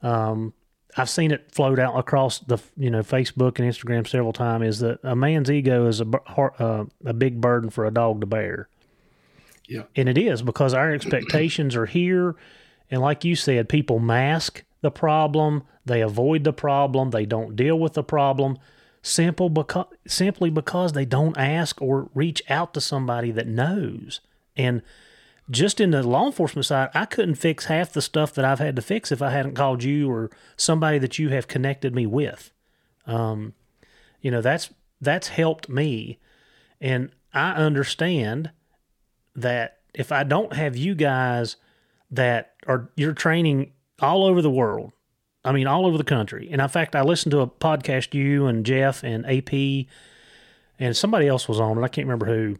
[0.01, 0.53] um
[0.95, 4.79] I've seen it float out across the you know Facebook and Instagram several times is
[4.79, 6.05] that a man's ego is a
[6.37, 8.69] uh, a big burden for a dog to bear.
[9.67, 9.83] Yeah.
[9.97, 12.37] And it is because our expectations are here
[12.91, 17.79] and like you said people mask the problem, they avoid the problem, they don't deal
[17.79, 18.57] with the problem
[19.01, 24.19] simple because simply because they don't ask or reach out to somebody that knows.
[24.55, 24.81] And
[25.49, 28.75] just in the law enforcement side, I couldn't fix half the stuff that I've had
[28.75, 32.51] to fix if I hadn't called you or somebody that you have connected me with.
[33.05, 33.53] Um,
[34.21, 36.19] you know, that's that's helped me,
[36.79, 38.51] and I understand
[39.35, 41.55] that if I don't have you guys
[42.11, 44.91] that are you're training all over the world,
[45.43, 46.49] I mean, all over the country.
[46.51, 49.87] And in fact, I listened to a podcast you and Jeff and AP
[50.79, 51.83] and somebody else was on it.
[51.83, 52.57] I can't remember who.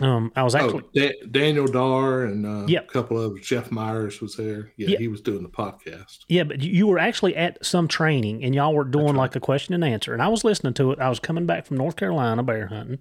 [0.00, 2.88] Um, I was oh, actually oh, da- Daniel Dar and uh, yep.
[2.88, 4.72] a couple of Jeff Myers was there.
[4.76, 4.98] Yeah, yep.
[4.98, 6.20] he was doing the podcast.
[6.28, 9.16] Yeah, but you were actually at some training and y'all were doing right.
[9.16, 10.14] like a question and answer.
[10.14, 11.00] And I was listening to it.
[11.00, 13.00] I was coming back from North Carolina bear hunting,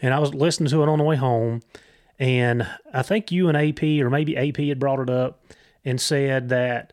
[0.00, 1.60] and I was listening to it on the way home.
[2.22, 5.44] And I think you and AP, or maybe AP, had brought it up
[5.84, 6.92] and said that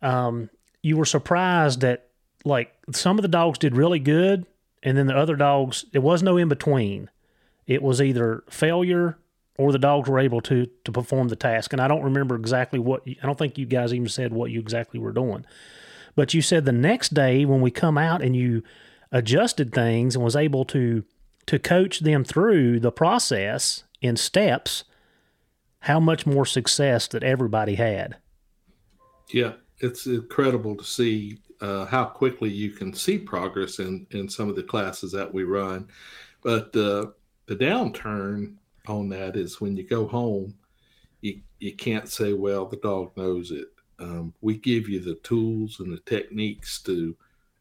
[0.00, 0.48] um,
[0.80, 2.06] you were surprised that
[2.46, 4.46] like some of the dogs did really good,
[4.82, 7.10] and then the other dogs, it was no in between.
[7.66, 9.18] it was either failure
[9.58, 11.72] or the dogs were able to to perform the task.
[11.74, 14.60] And I don't remember exactly what I don't think you guys even said what you
[14.60, 15.44] exactly were doing.
[16.16, 18.62] But you said the next day when we come out and you
[19.12, 21.04] adjusted things and was able to
[21.46, 24.84] to coach them through the process in steps,
[25.80, 28.16] how much more success that everybody had.
[29.32, 34.48] Yeah, it's incredible to see uh, how quickly you can see progress in in some
[34.48, 35.88] of the classes that we run.
[36.42, 37.06] But uh,
[37.46, 38.54] the downturn
[38.86, 40.54] on that is when you go home,
[41.20, 45.80] you you can't say, "Well, the dog knows it." Um, we give you the tools
[45.80, 47.14] and the techniques to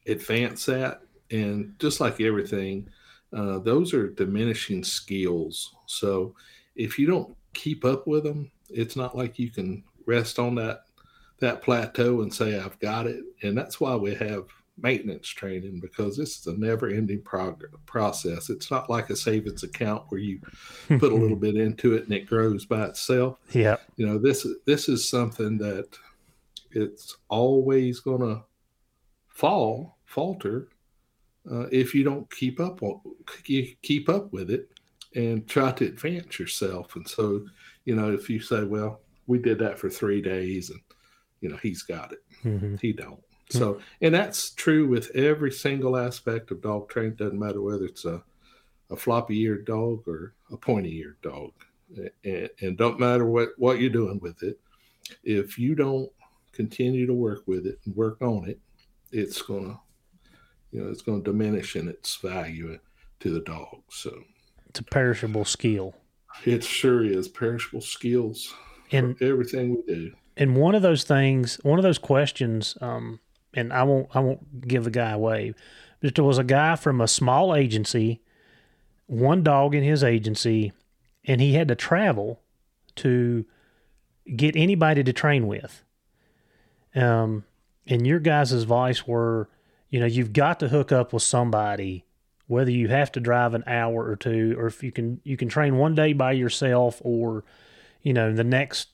[0.08, 2.90] advance that, and just like everything,
[3.34, 5.76] uh, those are diminishing skills.
[5.86, 6.36] So
[6.76, 10.86] if you don't keep up with them, it's not like you can rest on that
[11.40, 13.24] that plateau and say I've got it.
[13.44, 14.44] And that's why we have
[14.82, 18.50] maintenance training because this is a never-ending prog- process.
[18.50, 20.40] It's not like a savings account where you
[20.88, 23.38] put a little bit into it and it grows by itself.
[23.52, 25.98] Yeah, you know this this is something that
[26.72, 28.44] it's always going to
[29.28, 30.70] fall falter
[31.52, 33.02] uh, if you don't keep up on
[33.46, 34.70] you keep up with it
[35.16, 36.96] and try to advance yourself.
[36.96, 37.46] And so,
[37.86, 40.80] you know, if you say, "Well, we did that for three days," and
[41.42, 42.76] you know he's got it, mm-hmm.
[42.82, 43.24] he don't.
[43.52, 47.16] So, and that's true with every single aspect of dog training.
[47.16, 48.24] Doesn't matter whether it's a,
[48.92, 51.52] a floppy eared dog or a pointy eared dog.
[52.24, 54.60] And, and, don't matter what, what you're doing with it.
[55.24, 56.12] If you don't
[56.52, 58.60] continue to work with it and work on it,
[59.12, 59.80] it's going to,
[60.72, 62.80] you know, it's going to diminish in its value
[63.20, 63.82] to the dog.
[63.90, 64.24] So
[64.68, 65.96] it's a perishable skill.
[66.46, 68.54] It sure is perishable skills
[68.92, 70.12] in everything we do.
[70.38, 73.20] And one of those things, one of those questions, um,
[73.54, 75.54] and I won't I won't give the guy away.
[76.02, 78.22] But there was a guy from a small agency,
[79.08, 80.72] one dog in his agency,
[81.26, 82.40] and he had to travel
[82.98, 83.46] to
[84.36, 85.84] get anybody to train with.
[86.96, 87.44] Um,
[87.86, 89.50] and your guys' advice were,
[89.90, 92.06] you know, you've got to hook up with somebody,
[92.48, 95.50] whether you have to drive an hour or two, or if you can you can
[95.50, 97.44] train one day by yourself, or
[98.02, 98.90] you know the next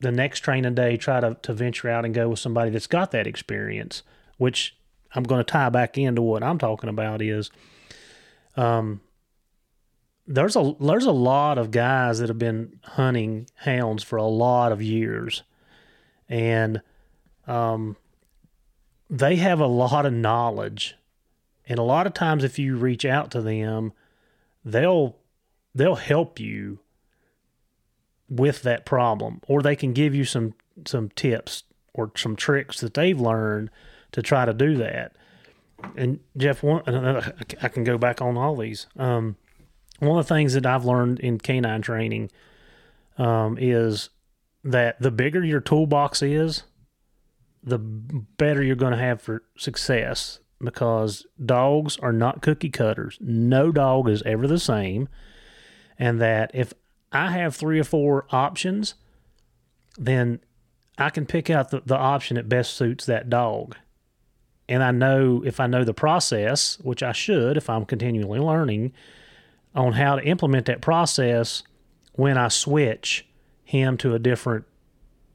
[0.00, 3.10] the next training day try to, to venture out and go with somebody that's got
[3.10, 4.02] that experience,
[4.38, 4.76] which
[5.14, 7.50] I'm going to tie back into what I'm talking about is
[8.56, 9.00] um
[10.26, 14.72] there's a there's a lot of guys that have been hunting hounds for a lot
[14.72, 15.42] of years.
[16.28, 16.82] And
[17.46, 17.96] um
[19.10, 20.94] they have a lot of knowledge
[21.66, 23.92] and a lot of times if you reach out to them
[24.64, 25.16] they'll
[25.74, 26.78] they'll help you
[28.30, 30.54] with that problem, or they can give you some
[30.86, 33.70] some tips or some tricks that they've learned
[34.12, 35.16] to try to do that.
[35.96, 36.82] And Jeff, one
[37.60, 38.86] I can go back on all these.
[38.96, 39.36] Um,
[39.98, 42.30] one of the things that I've learned in canine training
[43.18, 44.10] um, is
[44.64, 46.62] that the bigger your toolbox is,
[47.62, 53.18] the better you're going to have for success because dogs are not cookie cutters.
[53.20, 55.08] No dog is ever the same.
[55.98, 56.72] And that if
[57.12, 58.94] I have three or four options,
[59.98, 60.40] then
[60.98, 63.76] I can pick out the, the option that best suits that dog.
[64.68, 68.92] And I know if I know the process, which I should if I'm continually learning
[69.74, 71.62] on how to implement that process
[72.12, 73.26] when I switch
[73.64, 74.64] him to a different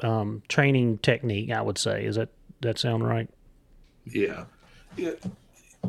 [0.01, 2.05] um, training technique, I would say.
[2.05, 2.29] Is that
[2.61, 3.29] that sound right?
[4.05, 4.45] Yeah.
[4.95, 5.11] Yeah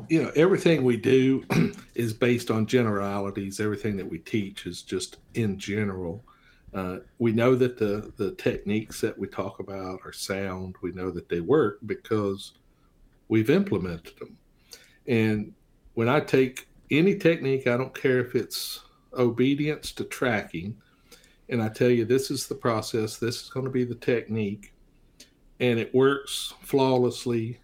[0.09, 1.45] you know everything we do
[1.95, 6.25] is based on generalities everything that we teach is just in general
[6.75, 11.11] uh, we know that the the techniques that we talk about are sound we know
[11.11, 12.53] that they work because
[13.29, 14.37] we've implemented them
[15.07, 15.53] and
[15.95, 20.77] when i take any technique i don't care if it's obedience to tracking
[21.49, 24.73] and i tell you this is the process this is going to be the technique
[25.61, 27.59] and it works flawlessly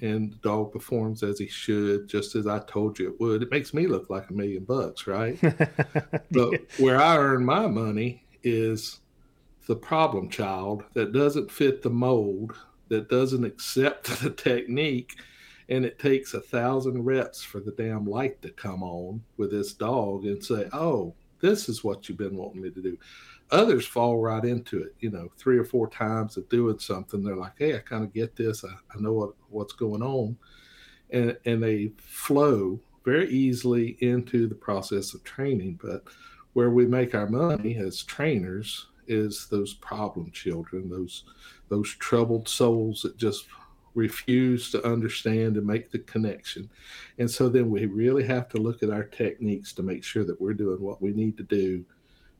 [0.00, 3.50] and the dog performs as he should, just as I told you it would, it
[3.50, 5.38] makes me look like a million bucks, right?
[6.30, 9.00] but where I earn my money is
[9.66, 12.54] the problem child that doesn't fit the mold,
[12.88, 15.14] that doesn't accept the technique,
[15.70, 19.72] and it takes a thousand reps for the damn light to come on with this
[19.72, 22.98] dog and say, "Oh, this is what you've been wanting me to do."
[23.54, 27.22] Others fall right into it, you know, three or four times of doing something.
[27.22, 28.64] They're like, hey, I kind of get this.
[28.64, 30.36] I, I know what, what's going on.
[31.10, 35.78] And, and they flow very easily into the process of training.
[35.80, 36.04] But
[36.54, 41.24] where we make our money as trainers is those problem children, those
[41.68, 43.46] those troubled souls that just
[43.94, 46.68] refuse to understand and make the connection.
[47.18, 50.40] And so then we really have to look at our techniques to make sure that
[50.40, 51.84] we're doing what we need to do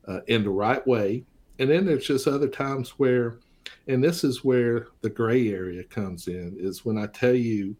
[0.07, 1.23] uh, in the right way.
[1.59, 3.37] And then there's just other times where,
[3.87, 7.75] and this is where the gray area comes in, is when I tell you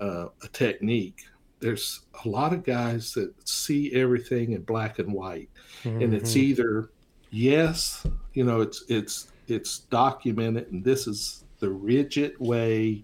[0.00, 1.24] uh, a technique.
[1.60, 5.50] There's a lot of guys that see everything in black and white,
[5.82, 6.00] mm-hmm.
[6.00, 6.40] and it's mm-hmm.
[6.40, 6.90] either
[7.30, 13.02] yes, you know, it's it's it's documented, and this is the rigid way,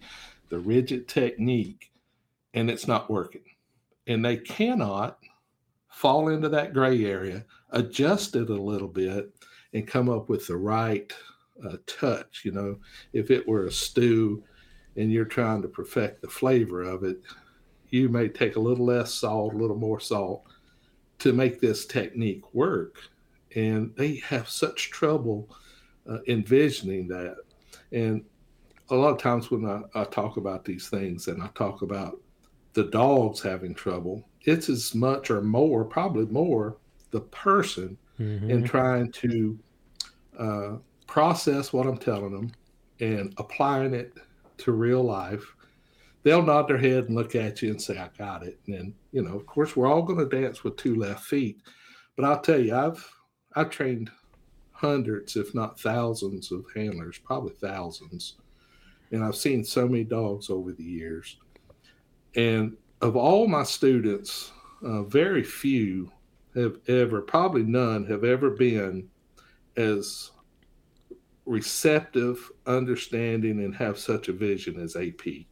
[0.48, 1.90] the rigid technique,
[2.54, 3.42] and it's not working.
[4.06, 5.18] And they cannot
[5.88, 7.44] fall into that gray area,
[7.74, 9.30] adjust it a little bit,
[9.74, 11.12] and come up with the right
[11.64, 12.42] uh, touch.
[12.44, 12.78] You know,
[13.12, 14.42] if it were a stew
[14.96, 17.20] and you're trying to perfect the flavor of it,
[17.90, 20.44] you may take a little less salt, a little more salt
[21.18, 22.98] to make this technique work.
[23.54, 25.48] And they have such trouble
[26.08, 27.36] uh, envisioning that.
[27.92, 28.24] And
[28.90, 32.20] a lot of times when I, I talk about these things and I talk about
[32.74, 36.76] the dogs having trouble, it's as much or more, probably more,
[37.14, 38.50] the person mm-hmm.
[38.50, 39.58] in trying to
[40.38, 40.72] uh,
[41.06, 42.52] process what I'm telling them
[43.00, 44.12] and applying it
[44.58, 45.44] to real life.
[46.22, 48.58] They'll nod their head and look at you and say, I got it.
[48.66, 51.58] And then, you know, of course, we're all going to dance with two left feet.
[52.16, 53.06] But I'll tell you, I've
[53.56, 54.10] I've trained
[54.72, 58.36] hundreds, if not thousands, of handlers, probably thousands
[59.14, 61.36] and I've seen so many dogs over the years.
[62.34, 64.50] And of all my students,
[64.84, 66.10] uh, very few
[66.54, 69.08] have ever, probably none, have ever been
[69.76, 70.30] as
[71.46, 75.46] receptive, understanding, and have such a vision as AP.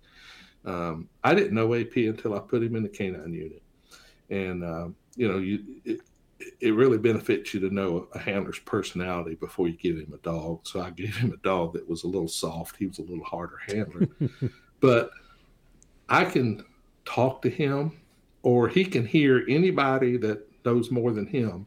[0.64, 3.62] Um, I didn't know AP until I put him in the canine unit,
[4.30, 6.00] and uh, you know, you it,
[6.60, 10.60] it really benefits you to know a handler's personality before you give him a dog.
[10.64, 12.76] So I gave him a dog that was a little soft.
[12.76, 14.08] He was a little harder handler,
[14.80, 15.10] but
[16.08, 16.64] I can
[17.04, 18.00] talk to him,
[18.42, 21.66] or he can hear anybody that knows more than him,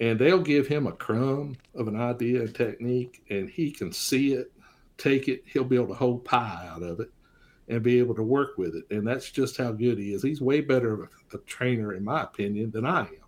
[0.00, 4.32] and they'll give him a crumb of an idea and technique, and he can see
[4.32, 4.52] it,
[4.98, 5.42] take it.
[5.46, 7.10] He'll build a whole pie out of it
[7.68, 8.84] and be able to work with it.
[8.90, 10.22] And that's just how good he is.
[10.22, 13.20] He's way better of a, a trainer, in my opinion, than I am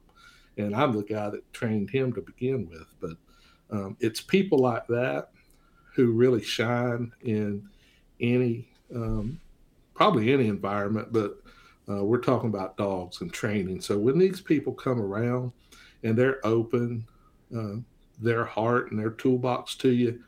[0.56, 2.86] and I'm the guy that trained him to begin with.
[3.00, 3.16] But
[3.70, 5.30] um, it's people like that
[5.94, 7.68] who really shine in
[8.20, 9.40] any, um,
[9.94, 11.38] probably any environment, but
[11.88, 13.80] uh, we're talking about dogs and training.
[13.80, 15.52] So when these people come around
[16.02, 17.06] and they're open,
[17.56, 17.76] uh,
[18.20, 20.22] their heart and their toolbox to you,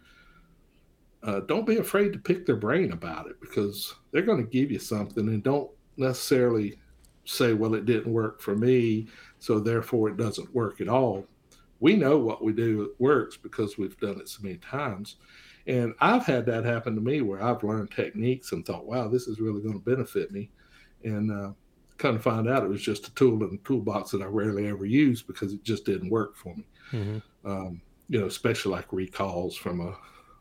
[1.23, 4.71] uh, don't be afraid to pick their brain about it because they're going to give
[4.71, 6.79] you something and don't necessarily
[7.25, 9.07] say, well, it didn't work for me
[9.39, 11.27] so therefore it doesn't work at all.
[11.81, 15.17] We know what we do works because we've done it so many times.
[15.67, 19.29] And I've had that happen to me where I've learned techniques and thought, wow, this
[19.29, 20.51] is really going to benefit me.
[21.05, 21.53] And uh,
[21.99, 24.67] kind of find out it was just a tool in the toolbox that I rarely
[24.67, 26.67] ever use because it just didn't work for me.
[26.93, 27.19] Mm-hmm.
[27.51, 29.97] Um, you know, especially like recalls from a,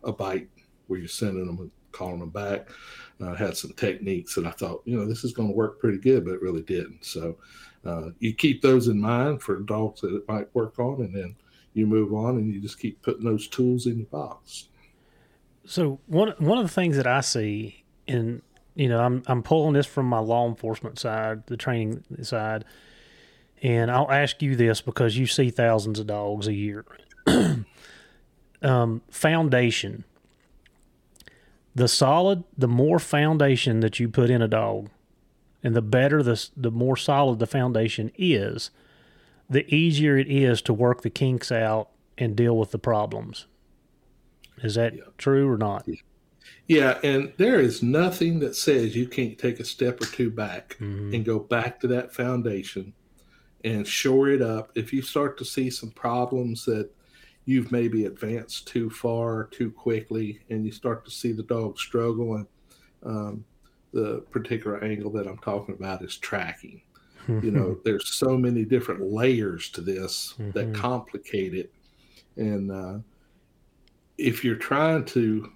[0.08, 0.50] a bite
[0.88, 2.70] where you're sending them and calling them back.
[3.22, 6.00] Uh, had some techniques that I thought, you know, this is going to work pretty
[6.00, 7.06] good, but it really didn't.
[7.06, 7.38] So
[7.86, 11.36] uh, you keep those in mind for dogs that it might work on, and then
[11.74, 14.70] you move on and you just keep putting those tools in your box.
[15.66, 18.42] So one one of the things that I see, and
[18.76, 22.66] you know, I'm I'm pulling this from my law enforcement side, the training side,
[23.62, 26.86] and I'll ask you this because you see thousands of dogs a year.
[28.62, 30.04] um, foundation.
[31.76, 34.90] The solid, the more foundation that you put in a dog,
[35.64, 38.70] and the better the the more solid the foundation is,
[39.50, 43.48] the easier it is to work the kinks out and deal with the problems.
[44.62, 45.02] Is that yeah.
[45.18, 45.88] true or not?
[46.74, 50.70] Yeah, and there is nothing that says you can't take a step or two back
[50.80, 51.14] mm-hmm.
[51.14, 52.94] and go back to that foundation
[53.64, 54.72] and shore it up.
[54.74, 56.90] If you start to see some problems that
[57.46, 62.38] you've maybe advanced too far too quickly and you start to see the dog struggle
[62.38, 62.48] and
[63.06, 63.46] um,
[63.94, 66.82] the particular angle that I'm talking about is tracking.
[67.28, 70.52] you know, there's so many different layers to this mm-hmm.
[70.52, 71.72] that complicate it.
[72.36, 72.98] And uh,
[74.18, 75.52] if you're trying to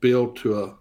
[0.00, 0.76] build to a,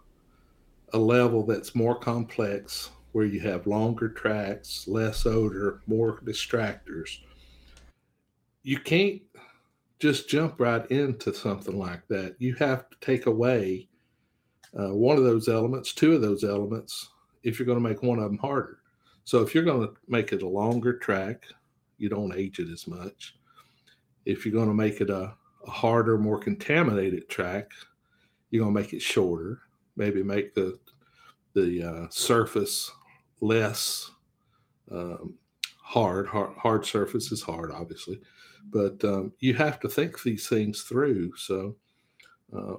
[0.93, 7.19] a level that's more complex, where you have longer tracks, less odor, more distractors,
[8.63, 9.21] you can't
[9.99, 12.35] just jump right into something like that.
[12.39, 13.87] You have to take away
[14.77, 17.09] uh, one of those elements, two of those elements,
[17.43, 18.79] if you're going to make one of them harder.
[19.25, 21.43] So if you're going to make it a longer track,
[21.97, 23.35] you don't age it as much.
[24.25, 25.33] If you're going to make it a,
[25.65, 27.71] a harder, more contaminated track,
[28.49, 29.61] you're going to make it shorter.
[29.95, 30.79] maybe make the
[31.53, 32.91] the uh, surface
[33.41, 34.11] less
[34.91, 35.35] um,
[35.81, 36.27] hard.
[36.27, 36.55] hard.
[36.57, 38.19] Hard surface is hard, obviously,
[38.69, 41.35] but um, you have to think these things through.
[41.35, 41.75] So
[42.55, 42.75] uh,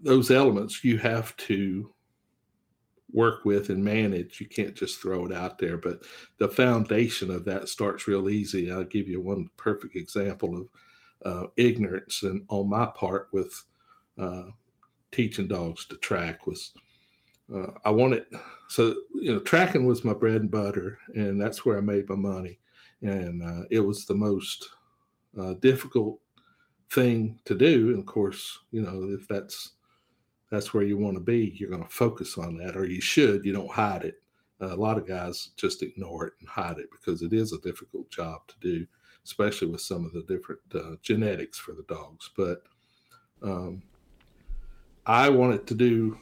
[0.00, 1.92] those elements you have to
[3.12, 4.40] work with and manage.
[4.40, 5.78] You can't just throw it out there.
[5.78, 6.02] But
[6.38, 8.70] the foundation of that starts real easy.
[8.70, 10.68] I'll give you one perfect example of
[11.24, 13.64] uh, ignorance and on my part with
[14.18, 14.44] uh,
[15.12, 16.72] teaching dogs to track was
[17.54, 18.24] uh, I wanted
[18.68, 22.16] so you know tracking was my bread and butter and that's where I made my
[22.16, 22.58] money.
[23.02, 24.68] And uh, it was the most
[25.38, 26.18] uh, difficult
[26.90, 27.90] thing to do.
[27.90, 29.72] And of course you know if that's
[30.50, 33.44] that's where you want to be you're going to focus on that or you should
[33.44, 34.14] you don't hide it.
[34.60, 37.60] Uh, a lot of guys just ignore it and hide it because it is a
[37.60, 38.86] difficult job to do
[39.26, 42.30] especially with some of the different uh, genetics for the dogs.
[42.36, 42.62] But
[43.42, 43.82] um,
[45.06, 46.18] i wanted to do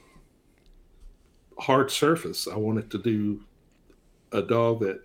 [1.59, 3.43] hard surface i wanted to do
[4.33, 5.01] a dog that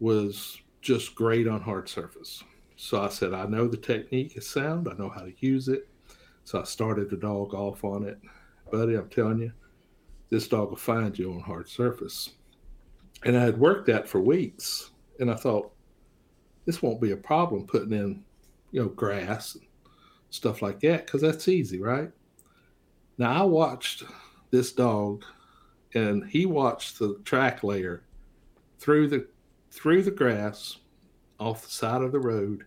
[0.00, 2.42] was just great on hard surface
[2.76, 5.88] so i said i know the technique is sound i know how to use it
[6.44, 8.18] so I started the dog off on it.
[8.70, 9.52] Buddy, I'm telling you,
[10.30, 12.30] this dog will find you on hard surface.
[13.24, 14.90] And I had worked that for weeks.
[15.20, 15.72] And I thought,
[16.64, 18.24] this won't be a problem putting in,
[18.70, 19.64] you know, grass and
[20.30, 22.10] stuff like that, because that's easy, right?
[23.18, 24.04] Now I watched
[24.50, 25.24] this dog
[25.94, 28.02] and he watched the track layer
[28.78, 29.26] through the
[29.70, 30.78] through the grass
[31.38, 32.64] off the side of the road,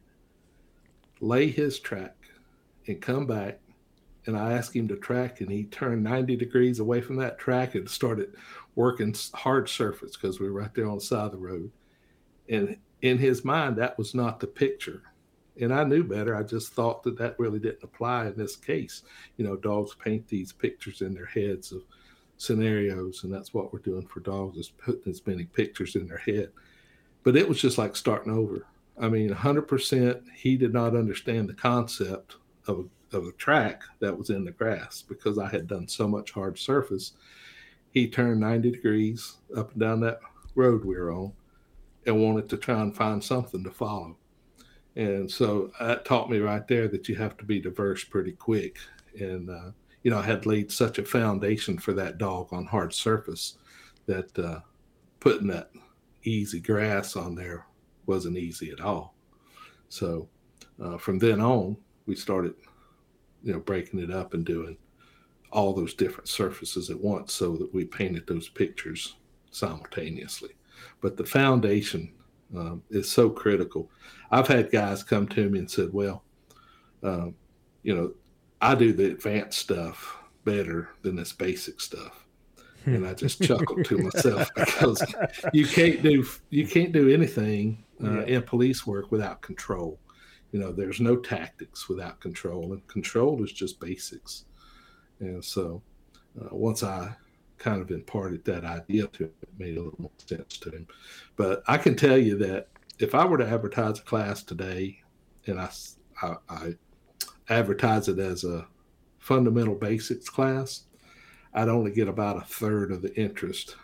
[1.21, 2.15] lay his track
[2.87, 3.59] and come back
[4.27, 7.75] and I asked him to track, and he turned 90 degrees away from that track
[7.75, 8.35] and started
[8.75, 11.71] working hard surface because we were right there on the side of the road.
[12.49, 15.03] And in his mind, that was not the picture.
[15.61, 16.35] And I knew better.
[16.35, 19.03] I just thought that that really didn't apply in this case.
[19.37, 21.83] You know, dogs paint these pictures in their heads of
[22.37, 26.17] scenarios, and that's what we're doing for dogs is putting as many pictures in their
[26.17, 26.49] head.
[27.23, 28.65] But it was just like starting over.
[28.99, 32.35] I mean, 100% he did not understand the concept
[32.67, 36.31] of of a track that was in the grass because I had done so much
[36.31, 37.13] hard surface.
[37.91, 40.19] He turned 90 degrees up and down that
[40.55, 41.31] road we were on
[42.05, 44.17] and wanted to try and find something to follow.
[44.95, 48.77] And so that taught me right there that you have to be diverse pretty quick.
[49.19, 49.71] And, uh,
[50.03, 53.57] you know, I had laid such a foundation for that dog on hard surface
[54.05, 54.59] that uh,
[55.19, 55.71] putting that
[56.23, 57.65] easy grass on there
[58.05, 59.15] wasn't easy at all.
[59.89, 60.29] So
[60.81, 62.53] uh, from then on, we started
[63.45, 64.77] you know breaking it up and doing
[65.51, 69.15] all those different surfaces at once so that we painted those pictures
[69.51, 70.49] simultaneously
[71.01, 72.11] but the foundation
[72.57, 73.89] um, is so critical
[74.31, 76.23] i've had guys come to me and said well
[77.03, 77.35] um,
[77.83, 78.13] you know
[78.61, 82.25] i do the advanced stuff better than this basic stuff.
[82.85, 85.03] And i just chuckled to myself because
[85.51, 88.37] you can't do you can't do anything uh, yeah.
[88.37, 89.99] in police work without control.
[90.51, 94.45] You know there's no tactics without control and control is just basics.
[95.19, 95.81] And so
[96.39, 97.15] uh, once i
[97.57, 100.87] kind of imparted that idea to him it made a little more sense to him.
[101.37, 102.67] But i can tell you that
[102.99, 104.97] if i were to advertise a class today
[105.47, 105.69] and i,
[106.21, 106.73] I, I
[107.49, 108.65] advertise it as a
[109.19, 110.83] fundamental basics class
[111.55, 113.75] i'd only get about a third of the interest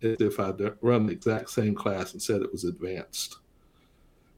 [0.00, 3.38] if i run the exact same class and said it was advanced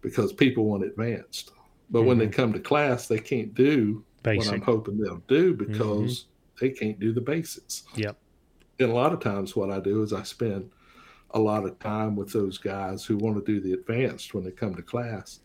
[0.00, 1.52] because people want advanced
[1.92, 2.08] but mm-hmm.
[2.08, 2.34] when they mm-hmm.
[2.34, 4.38] come to class, they can't do Basic.
[4.38, 6.64] what I'm hoping they'll do because mm-hmm.
[6.66, 7.84] they can't do the basics.
[7.94, 8.16] Yep.
[8.80, 10.70] And a lot of times, what I do is I spend
[11.34, 14.50] a lot of time with those guys who want to do the advanced when they
[14.50, 15.40] come to class,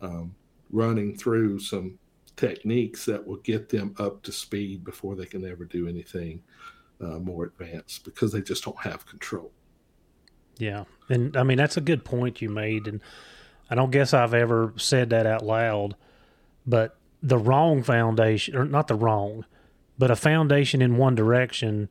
[0.00, 0.34] um,
[0.70, 1.98] running through some
[2.36, 6.42] techniques that will get them up to speed before they can ever do anything
[7.00, 9.50] uh, more advanced because they just don't have control.
[10.58, 10.84] Yeah.
[11.08, 12.86] And I mean, that's a good point you made.
[12.86, 13.00] And
[13.70, 15.96] I don't guess I've ever said that out loud,
[16.66, 19.44] but the wrong foundation, or not the wrong,
[19.98, 21.88] but a foundation in one direction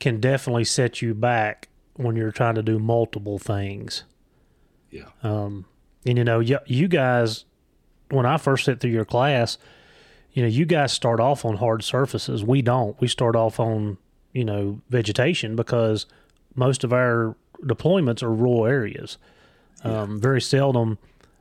[0.00, 4.04] can definitely set you back when you're trying to do multiple things.
[4.90, 5.08] Yeah.
[5.22, 5.66] Um,
[6.04, 7.44] and you know, you, you guys,
[8.10, 9.58] when I first sit through your class,
[10.32, 12.42] you know, you guys start off on hard surfaces.
[12.42, 12.98] We don't.
[13.00, 13.98] We start off on,
[14.32, 16.06] you know, vegetation because
[16.54, 19.18] most of our deployments are rural areas.
[19.84, 20.98] Um, very seldom.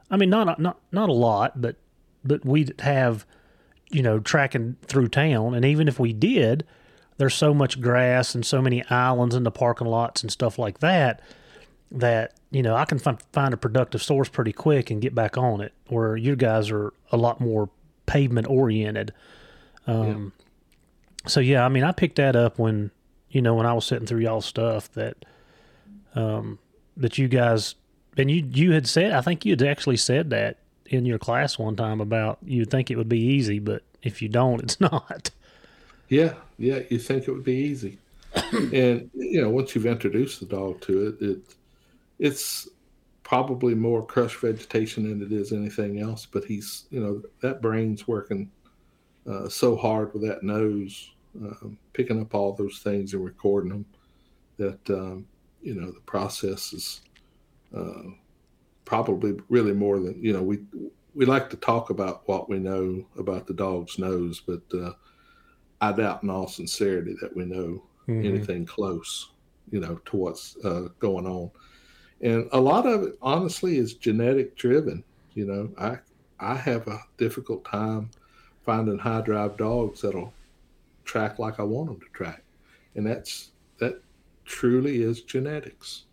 [0.10, 1.76] I mean, not not not a lot, but
[2.24, 3.26] but we have,
[3.91, 6.66] you know, tracking through town, and even if we did,
[7.22, 10.80] there's so much grass and so many islands in the parking lots and stuff like
[10.80, 11.22] that
[11.92, 15.38] that you know I can find find a productive source pretty quick and get back
[15.38, 15.72] on it.
[15.88, 17.70] Where you guys are a lot more
[18.08, 19.14] pavement oriented.
[19.86, 20.34] Um,
[21.28, 22.90] so yeah, I mean, I picked that up when
[23.30, 25.24] you know when I was sitting through y'all stuff that
[26.16, 26.58] um
[26.98, 27.76] that you guys
[28.18, 30.58] and you you had said I think you had actually said that
[30.88, 34.28] in your class one time about you'd think it would be easy, but if you
[34.28, 35.30] don't, it's not.
[36.10, 37.97] Yeah, yeah, you think it would be easy,
[38.51, 41.55] and you know once you've introduced the dog to it, it
[42.20, 42.70] it's
[43.24, 46.26] probably more crushed vegetation than it is anything else.
[46.26, 48.51] But he's you know that brain's working
[49.30, 53.86] uh, so hard with that nose, um, picking up all those things and recording them
[54.57, 55.26] that um,
[55.62, 57.01] you know the process is
[57.76, 58.09] uh,
[58.86, 60.59] probably really more than you know we
[61.14, 64.93] we like to talk about what we know about the dog's nose, but uh,
[65.82, 68.26] I doubt in all sincerity that we know mm-hmm.
[68.26, 69.32] anything close,
[69.72, 71.50] you know, to what's uh, going on.
[72.22, 75.04] And a lot of it, honestly, is genetic driven.
[75.34, 75.98] You know, I
[76.40, 78.12] I have a difficult time
[78.64, 80.34] finding high drive dogs that'll
[81.04, 82.44] track like I want them to track,
[82.96, 84.02] and that's that
[84.46, 86.04] truly is genetics.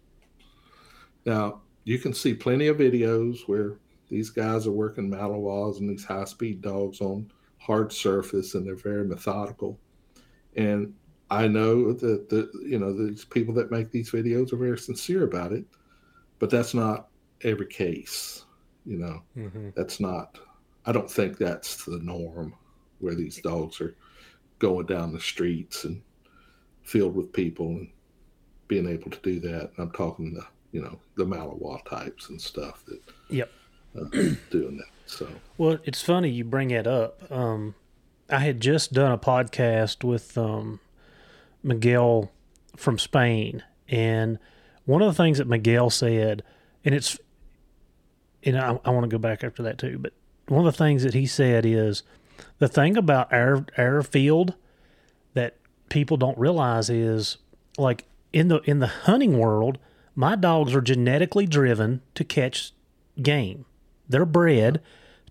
[1.26, 3.74] Now you can see plenty of videos where
[4.08, 7.30] these guys are working Malinois and these high speed dogs on
[7.68, 9.78] hard surface, and they're very methodical.
[10.56, 10.94] And
[11.30, 15.24] I know that the you know these people that make these videos are very sincere
[15.24, 15.64] about it,
[16.38, 17.08] but that's not
[17.42, 18.46] every case.
[18.86, 19.68] You know, mm-hmm.
[19.76, 20.38] that's not
[20.86, 22.54] I don't think that's the norm
[23.00, 23.94] where these dogs are
[24.58, 26.02] going down the streets and
[26.82, 27.90] filled with people and
[28.66, 29.70] being able to do that.
[29.70, 33.52] And I'm talking the you know the Malinois types and stuff that yep
[33.94, 34.04] uh,
[34.50, 34.97] doing that.
[35.08, 37.30] So well, it's funny you bring it up.
[37.32, 37.74] Um,
[38.30, 40.80] I had just done a podcast with um,
[41.62, 42.30] Miguel
[42.76, 44.38] from Spain, and
[44.84, 46.42] one of the things that Miguel said,
[46.84, 47.18] and it's,
[48.44, 50.12] and I, I want to go back after that too, but
[50.46, 52.02] one of the things that he said is
[52.58, 54.54] the thing about our our field
[55.34, 55.56] that
[55.88, 57.38] people don't realize is
[57.78, 59.78] like in the in the hunting world,
[60.14, 62.72] my dogs are genetically driven to catch
[63.22, 63.64] game.
[64.08, 64.80] They're bred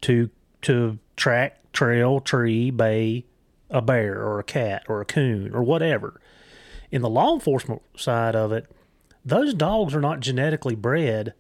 [0.02, 0.30] to
[0.64, 3.26] to track, trail, tree, bay
[3.70, 6.20] a bear or a cat or a coon or whatever.
[6.90, 8.70] In the law enforcement side of it,
[9.26, 11.34] those dogs are not genetically bred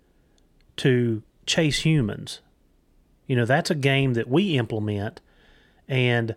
[0.77, 2.41] to chase humans.
[3.27, 5.21] You know, that's a game that we implement
[5.87, 6.35] and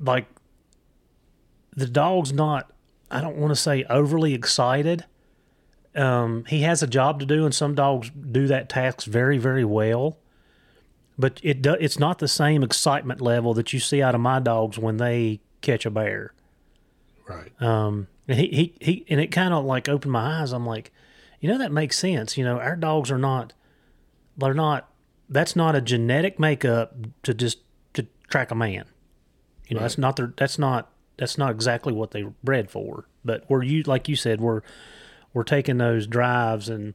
[0.00, 0.26] like
[1.76, 2.72] the dog's not
[3.10, 5.04] I don't want to say overly excited.
[5.98, 9.64] Um, he has a job to do, and some dogs do that task very, very
[9.64, 10.18] well.
[11.18, 14.38] But it do, it's not the same excitement level that you see out of my
[14.38, 16.32] dogs when they catch a bear.
[17.26, 17.50] Right.
[17.60, 20.52] Um, and he, he, he and it kind of like opened my eyes.
[20.52, 20.92] I'm like,
[21.40, 22.38] you know, that makes sense.
[22.38, 23.52] You know, our dogs are not,
[24.36, 24.88] they're not
[25.28, 27.58] that's not a genetic makeup to just
[27.94, 28.84] to track a man.
[29.66, 29.84] You know, right.
[29.84, 33.06] that's not their that's not that's not exactly what they are bred for.
[33.24, 34.62] But we're you like you said, we're
[35.32, 36.94] we're taking those drives and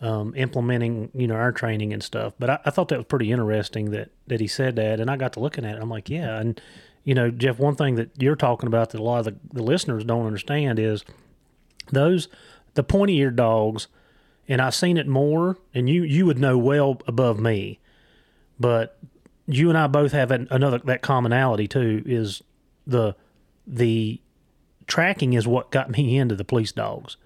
[0.00, 2.32] um, implementing, you know, our training and stuff.
[2.38, 5.16] But I, I, thought that was pretty interesting that that he said that, and I
[5.16, 5.82] got to looking at it.
[5.82, 6.60] I'm like, yeah, and
[7.04, 9.62] you know, Jeff, one thing that you're talking about that a lot of the, the
[9.62, 11.04] listeners don't understand is
[11.92, 12.28] those
[12.74, 13.88] the pointy eared dogs
[14.50, 17.78] and I've seen it more, and you you would know well above me,
[18.58, 18.98] but
[19.46, 22.42] you and I both have another that commonality too is
[22.84, 23.14] the
[23.64, 24.20] the
[24.88, 27.16] tracking is what got me into the police dogs.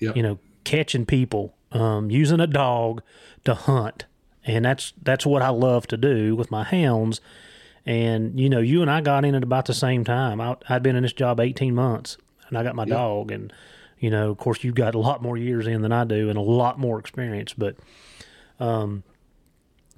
[0.00, 0.16] Yep.
[0.16, 3.02] You know, catching people, um, using a dog
[3.44, 4.06] to hunt,
[4.44, 7.20] and that's that's what I love to do with my hounds.
[7.86, 10.40] And you know, you and I got in at about the same time.
[10.40, 12.16] I, had been in this job eighteen months,
[12.48, 12.96] and I got my yep.
[12.96, 13.52] dog, and
[14.00, 16.38] you know, of course, you've got a lot more years in than I do and
[16.38, 17.76] a lot more experience, but,
[18.58, 19.04] um,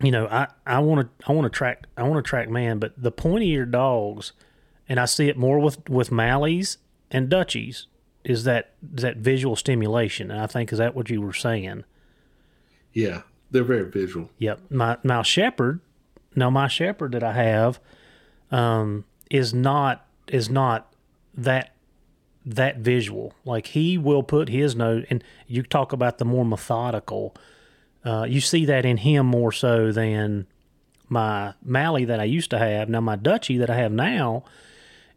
[0.02, 2.80] you know, I, I want to, I want to track, I want to track man,
[2.80, 4.32] but the pointy eared dogs,
[4.88, 6.78] and I see it more with, with Malleys
[7.12, 7.86] and Dutchies
[8.24, 10.30] is that, that visual stimulation.
[10.30, 11.84] And I think, is that what you were saying?
[12.92, 13.22] Yeah.
[13.50, 14.30] They're very visual.
[14.38, 14.70] Yep.
[14.70, 15.80] My, my shepherd,
[16.34, 17.80] now my shepherd that I have,
[18.50, 20.92] um, is not, is not
[21.34, 21.72] that
[22.44, 23.34] that visual.
[23.44, 27.34] Like he will put his note, and you talk about the more methodical.
[28.04, 30.46] Uh, you see that in him more so than
[31.08, 32.88] my Mally that I used to have.
[32.88, 34.44] Now my Dutchie that I have now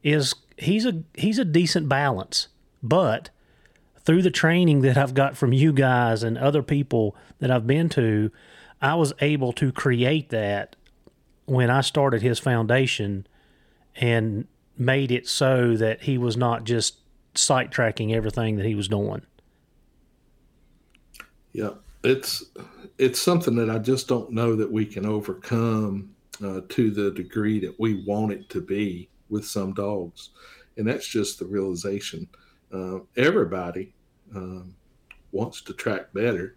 [0.03, 2.47] is he's a he's a decent balance,
[2.87, 3.29] but
[4.05, 7.89] through the training that I've got from you guys and other people that I've been
[7.89, 8.31] to,
[8.81, 10.75] I was able to create that
[11.45, 13.25] when I started his foundation
[13.95, 16.97] and made it so that he was not just
[17.33, 19.23] sight tracking everything that he was doing.
[21.53, 21.71] Yeah,
[22.03, 22.43] it's
[22.97, 26.13] it's something that I just don't know that we can overcome
[26.43, 29.09] uh, to the degree that we want it to be.
[29.29, 30.29] with some dogs,
[30.77, 32.27] and that's just the realization.
[32.73, 33.93] Uh, everybody
[34.35, 34.75] um,
[35.31, 36.55] wants to track better.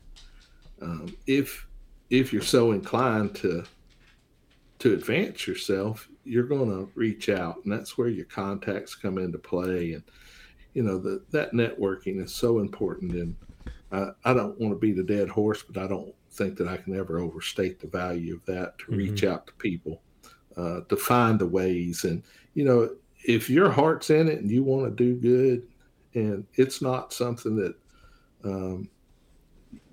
[0.80, 1.66] Um, if
[2.10, 3.64] if you're so inclined to
[4.78, 9.38] to advance yourself, you're going to reach out, and that's where your contacts come into
[9.38, 9.94] play.
[9.94, 10.04] And
[10.74, 13.12] you know that that networking is so important.
[13.12, 13.36] And
[13.90, 16.76] I, I don't want to be the dead horse, but I don't think that I
[16.76, 18.96] can ever overstate the value of that to mm-hmm.
[18.96, 20.02] reach out to people,
[20.56, 22.04] uh, to find the ways.
[22.04, 22.22] And
[22.54, 22.90] you know,
[23.24, 25.66] if your heart's in it and you want to do good,
[26.18, 27.74] and it's not something that
[28.44, 28.88] um,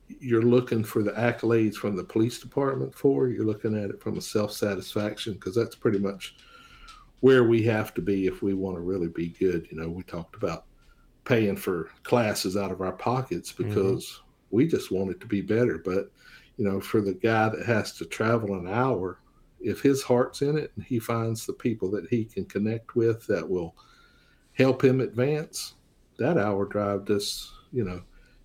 [0.08, 3.28] you're looking for the accolades from the police department for.
[3.28, 6.36] You're looking at it from a self satisfaction because that's pretty much
[7.22, 9.68] where we have to be if we want to really be good.
[9.72, 10.66] You know, we talked about
[11.24, 13.70] paying for classes out of our pockets mm-hmm.
[13.70, 14.56] because mm-hmm.
[14.56, 15.82] we just want it to be better.
[15.84, 16.12] But,
[16.58, 19.20] you know, for the guy that has to travel an hour,
[19.60, 23.26] if his heart's in it and he finds the people that he can connect with
[23.28, 23.76] that will
[24.54, 25.74] help him advance,
[26.18, 28.02] that hour drive just, you know,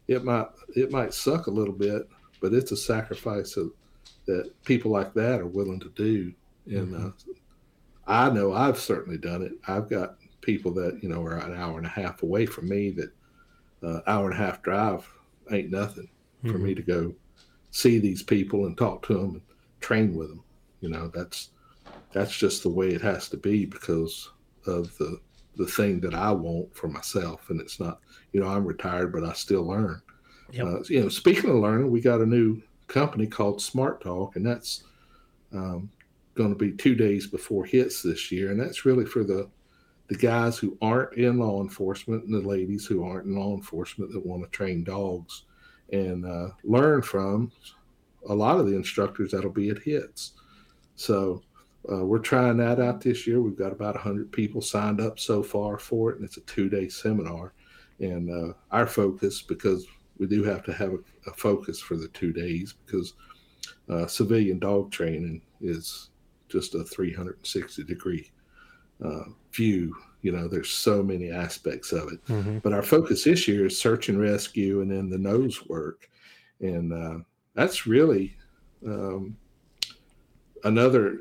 [0.08, 2.08] it might it might suck a little bit,
[2.40, 3.72] but it's a sacrifice of,
[4.26, 6.32] that people like that are willing to do.
[6.66, 7.06] And mm-hmm.
[7.06, 7.34] uh,
[8.06, 9.52] I know I've certainly done it.
[9.66, 12.90] I've got people that you know are an hour and a half away from me.
[12.90, 13.12] That
[13.82, 15.08] uh, hour and a half drive
[15.50, 16.08] ain't nothing
[16.44, 16.52] mm-hmm.
[16.52, 16.76] for me mm-hmm.
[16.76, 17.14] to go
[17.70, 19.42] see these people and talk to them and
[19.80, 20.42] train with them.
[20.80, 21.50] You know, that's
[22.12, 24.30] that's just the way it has to be because
[24.66, 25.20] of the
[25.60, 27.50] the thing that I want for myself.
[27.50, 28.00] And it's not,
[28.32, 30.00] you know, I'm retired, but I still learn.
[30.52, 30.66] Yep.
[30.66, 34.44] Uh, you know, speaking of learning, we got a new company called Smart Talk, and
[34.44, 34.84] that's
[35.52, 35.90] um,
[36.34, 39.48] going to be two days before HITS this year, and that's really for the
[40.08, 44.10] the guys who aren't in law enforcement and the ladies who aren't in law enforcement
[44.10, 45.44] that want to train dogs
[45.92, 47.52] and uh, learn from
[48.28, 50.32] a lot of the instructors that'll be at HITS.
[50.96, 51.44] So
[51.90, 53.40] uh, we're trying that out this year.
[53.40, 56.68] We've got about 100 people signed up so far for it, and it's a two
[56.68, 57.54] day seminar.
[58.00, 59.86] And uh, our focus, because
[60.18, 63.14] we do have to have a, a focus for the two days, because
[63.88, 66.10] uh, civilian dog training is
[66.48, 68.30] just a 360 degree
[69.04, 69.94] uh, view.
[70.22, 72.24] You know, there's so many aspects of it.
[72.26, 72.58] Mm-hmm.
[72.58, 76.10] But our focus this year is search and rescue and then the nose work.
[76.60, 77.24] And uh,
[77.54, 78.36] that's really
[78.86, 79.36] um,
[80.64, 81.20] another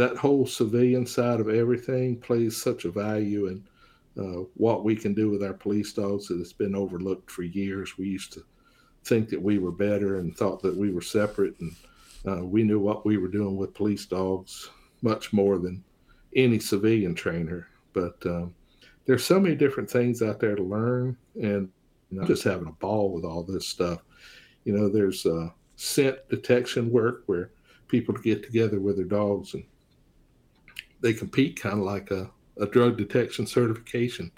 [0.00, 3.62] that whole civilian side of everything plays such a value in
[4.18, 7.98] uh, what we can do with our police dogs that it's been overlooked for years.
[7.98, 8.42] We used to
[9.04, 11.76] think that we were better and thought that we were separate, and
[12.26, 14.70] uh, we knew what we were doing with police dogs
[15.02, 15.84] much more than
[16.34, 17.68] any civilian trainer.
[17.92, 18.54] But um,
[19.04, 21.68] there's so many different things out there to learn, and
[22.18, 24.00] I'm just having a ball with all this stuff.
[24.64, 27.50] You know, there's uh, scent detection work where
[27.88, 29.64] people get together with their dogs and
[31.00, 34.30] they compete kind of like a, a drug detection certification,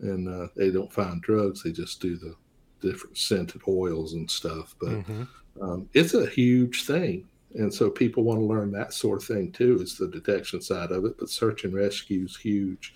[0.00, 2.34] and uh, they don't find drugs; they just do the
[2.80, 4.74] different scented oils and stuff.
[4.80, 5.24] But mm-hmm.
[5.62, 9.52] um, it's a huge thing, and so people want to learn that sort of thing
[9.52, 9.80] too.
[9.80, 12.94] Is the detection side of it, but search and rescue is huge.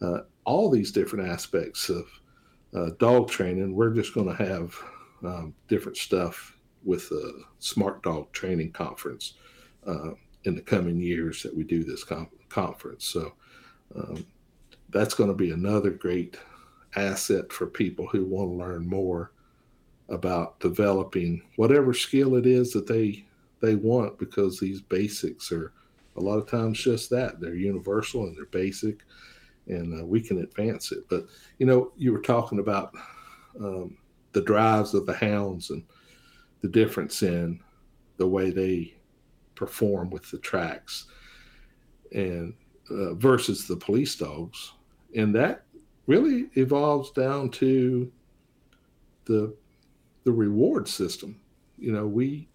[0.00, 2.06] Uh, all these different aspects of
[2.74, 4.74] uh, dog training, we're just going to have
[5.24, 9.34] um, different stuff with the Smart Dog Training Conference.
[9.86, 10.10] Uh,
[10.44, 13.06] in the coming years that we do this com- conference.
[13.06, 13.34] So
[13.94, 14.24] um,
[14.90, 16.36] that's going to be another great
[16.96, 19.32] asset for people who want to learn more
[20.08, 23.24] about developing whatever skill it is that they
[23.60, 25.72] they want because these basics are
[26.16, 29.00] a lot of times just that they're universal and they're basic
[29.66, 31.26] and uh, we can advance it but
[31.58, 32.94] you know you were talking about
[33.60, 33.96] um,
[34.32, 35.84] the drives of the hounds and
[36.62, 37.60] the difference in
[38.16, 38.94] the way they
[39.58, 41.06] perform with the tracks
[42.12, 42.54] and
[42.90, 44.72] uh, versus the police dogs.
[45.16, 45.64] And that
[46.06, 48.10] really evolves down to
[49.24, 49.54] the
[50.24, 51.40] the reward system.
[51.76, 52.48] You know we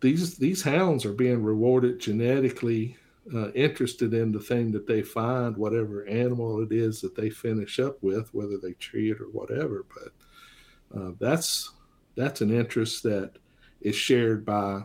[0.00, 2.96] these these hounds are being rewarded genetically
[3.34, 7.78] uh, interested in the thing that they find whatever animal it is that they finish
[7.78, 9.84] up with whether they treat it or whatever.
[9.94, 11.72] But uh, that's
[12.16, 13.32] that's an interest that
[13.80, 14.82] is shared by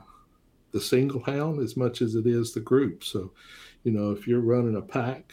[0.74, 3.04] the single hound as much as it is the group.
[3.04, 3.32] So,
[3.84, 5.32] you know, if you're running a pack,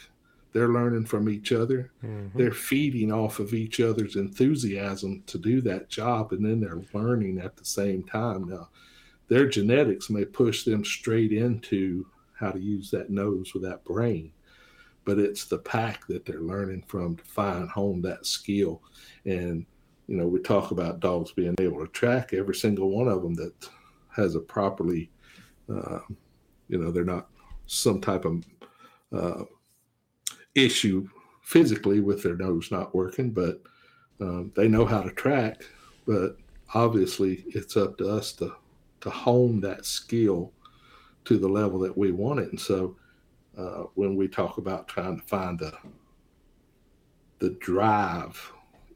[0.53, 1.91] they're learning from each other.
[2.03, 2.37] Mm-hmm.
[2.37, 7.39] They're feeding off of each other's enthusiasm to do that job, and then they're learning
[7.39, 8.47] at the same time.
[8.47, 8.69] Now,
[9.27, 14.31] their genetics may push them straight into how to use that nose with that brain,
[15.05, 18.81] but it's the pack that they're learning from to find home that skill.
[19.25, 19.65] And
[20.07, 23.33] you know, we talk about dogs being able to track every single one of them
[23.35, 23.69] that
[24.09, 25.09] has a properly
[25.71, 25.99] uh,
[26.67, 27.29] you know, they're not
[27.67, 28.43] some type of
[29.11, 29.43] uh,
[30.55, 31.07] issue
[31.41, 33.61] physically with their nose not working, but
[34.19, 35.63] um, they know how to track.
[36.07, 36.37] But
[36.73, 38.55] obviously, it's up to us to
[39.01, 40.53] to hone that skill
[41.25, 42.49] to the level that we want it.
[42.49, 42.95] And so,
[43.57, 45.73] uh, when we talk about trying to find the
[47.39, 48.51] the drive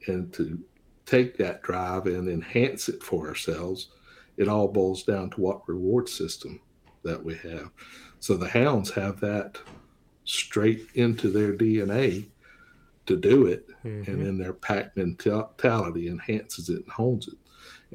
[0.06, 0.58] and to
[1.04, 3.88] take that drive and enhance it for ourselves,
[4.36, 6.60] it all boils down to what reward system
[7.06, 7.70] that we have.
[8.20, 9.58] So the hounds have that
[10.24, 12.26] straight into their DNA
[13.06, 14.10] to do it, mm-hmm.
[14.10, 17.38] and then their pack mentality enhances it and hones it.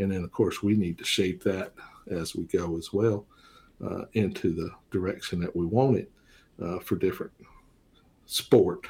[0.01, 1.74] And then, of course, we need to shape that
[2.09, 3.26] as we go as well
[3.86, 6.12] uh, into the direction that we want it
[6.62, 7.34] uh, for different
[8.26, 8.88] sport.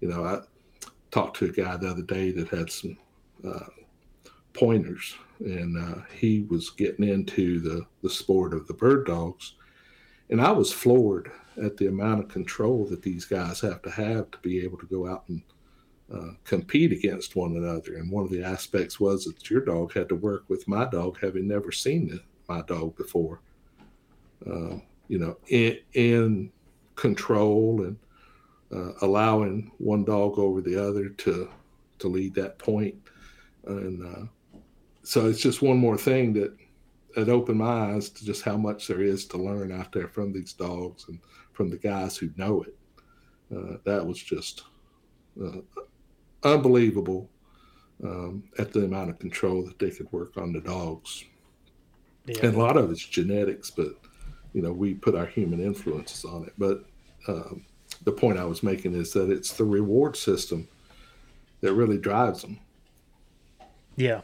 [0.00, 0.40] You know, I
[1.10, 2.96] talked to a guy the other day that had some
[3.46, 3.66] uh,
[4.52, 9.54] pointers, and uh, he was getting into the the sport of the bird dogs,
[10.30, 11.30] and I was floored
[11.62, 14.86] at the amount of control that these guys have to have to be able to
[14.86, 15.42] go out and
[16.12, 17.96] uh, compete against one another.
[17.96, 21.18] And one of the aspects was that your dog had to work with my dog,
[21.20, 23.40] having never seen the, my dog before.
[24.46, 24.76] Uh,
[25.08, 26.52] you know, in, in
[26.94, 27.96] control and
[28.72, 31.48] uh, allowing one dog over the other to
[31.98, 32.94] to lead that point.
[33.66, 34.26] And uh,
[35.02, 36.54] so it's just one more thing that
[37.16, 40.32] it opened my eyes to just how much there is to learn out there from
[40.32, 41.18] these dogs and
[41.52, 42.76] from the guys who know it.
[43.54, 44.64] Uh, that was just
[45.42, 45.60] uh,
[46.42, 47.30] unbelievable
[48.04, 51.24] um, at the amount of control that they could work on the dogs.
[52.26, 52.46] Yeah.
[52.46, 53.94] And a lot of it's genetics, but
[54.52, 56.52] you know we put our human influences on it.
[56.58, 56.84] But
[57.28, 57.64] um,
[58.04, 60.68] the point I was making is that it's the reward system
[61.60, 62.58] that really drives them.
[63.96, 64.20] Yeah.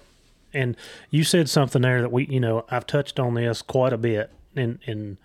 [0.55, 0.77] And
[1.11, 4.31] you said something there that we, you know, I've touched on this quite a bit
[4.55, 5.19] in in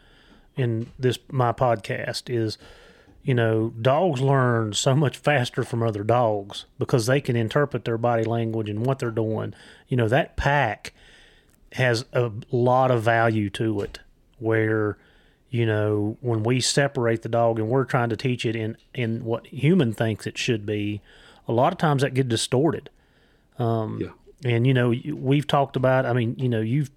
[0.55, 2.57] in this my podcast is
[3.23, 7.97] you know, dogs learn so much faster from other dogs because they can interpret their
[7.97, 9.53] body language and what they're doing.
[9.89, 10.93] You know, that pack
[11.73, 13.99] has a lot of value to it
[14.39, 14.97] where
[15.49, 19.23] you know, when we separate the dog and we're trying to teach it in, in
[19.23, 21.01] what human thinks it should be,
[21.47, 22.89] a lot of times that get distorted.
[23.57, 24.09] Um, yeah.
[24.43, 26.91] And, you know, we've talked about, I mean, you know, you've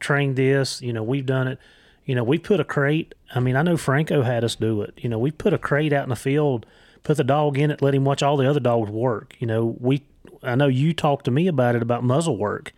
[0.00, 1.58] trained this, you know, we've done it.
[2.04, 3.14] You know, we put a crate.
[3.34, 4.92] I mean, I know Franco had us do it.
[4.98, 6.66] You know, we put a crate out in the field,
[7.02, 9.34] put the dog in it, let him watch all the other dogs work.
[9.38, 10.04] You know, we,
[10.42, 12.74] I know you talked to me about it about muzzle work,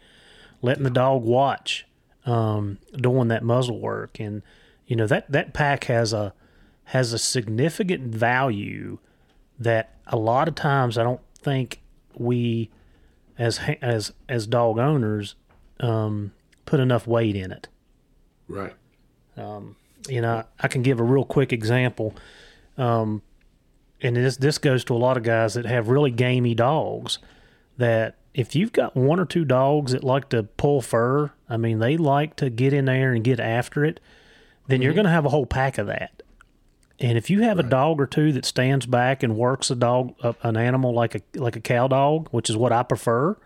[0.62, 1.86] letting the dog watch
[2.24, 4.20] um, doing that muzzle work.
[4.20, 4.42] And,
[4.86, 6.32] you know that that pack has a
[6.84, 8.98] has a significant value
[9.58, 11.80] that a lot of times I don't think
[12.14, 12.70] we
[13.38, 15.34] as as as dog owners
[15.80, 16.32] um,
[16.64, 17.68] put enough weight in it.
[18.48, 18.74] Right.
[19.36, 19.76] Um,
[20.08, 22.14] you know, I can give a real quick example,
[22.78, 23.22] um,
[24.00, 27.18] and this this goes to a lot of guys that have really gamey dogs.
[27.78, 31.78] That if you've got one or two dogs that like to pull fur, I mean,
[31.78, 34.00] they like to get in there and get after it
[34.66, 34.84] then mm-hmm.
[34.84, 36.15] you're going to have a whole pack of that.
[36.98, 37.66] And if you have right.
[37.66, 41.14] a dog or two that stands back and works a dog, uh, an animal like
[41.14, 43.36] a like a cow dog, which is what I prefer,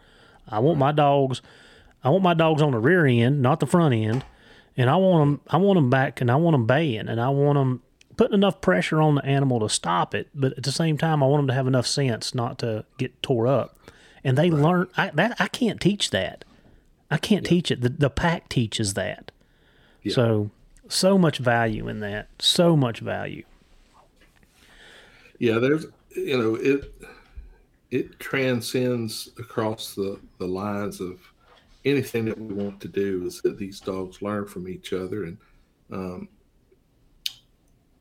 [0.49, 1.43] I want my dogs,
[2.05, 4.25] I want my dogs on the rear end, not the front end,
[4.77, 7.31] and I want them, I want them back, and I want them baying, and I
[7.31, 7.83] want them
[8.17, 11.27] putting enough pressure on the animal to stop it, but at the same time, I
[11.27, 13.79] want them to have enough sense not to get tore up.
[14.23, 14.61] And they right.
[14.61, 16.45] learn I, that I can't teach that.
[17.11, 17.49] I can't yeah.
[17.49, 17.81] teach it.
[17.81, 19.33] The the pack teaches that.
[20.03, 20.15] Yeah.
[20.15, 20.51] So
[20.93, 22.29] so much value in that.
[22.39, 23.45] So much value.
[25.39, 26.93] Yeah, there's you know it
[27.91, 31.21] it transcends across the the lines of
[31.85, 35.39] anything that we want to do is that these dogs learn from each other and
[35.91, 36.29] um,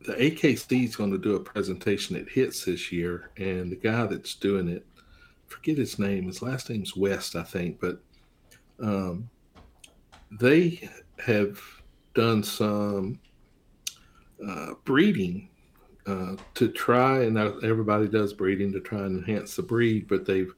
[0.01, 4.05] the AKC is going to do a presentation at HITS this year, and the guy
[4.05, 4.85] that's doing it,
[5.47, 6.27] forget his name.
[6.27, 7.99] His last name's West, I think, but
[8.79, 9.29] um,
[10.31, 10.89] they
[11.25, 11.61] have
[12.13, 13.19] done some
[14.47, 15.49] uh, breeding
[16.07, 20.53] uh, to try, and everybody does breeding to try and enhance the breed, but they've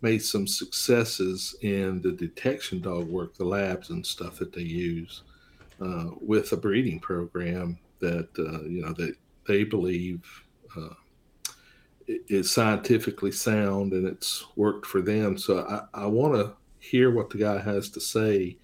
[0.00, 5.22] made some successes in the detection dog work, the labs and stuff that they use
[5.80, 9.14] uh, with a breeding program that uh, you know that
[9.46, 10.24] they believe
[10.76, 10.94] uh,
[12.06, 15.36] is scientifically sound and it's worked for them.
[15.36, 15.60] So
[15.94, 18.56] I, I want to hear what the guy has to say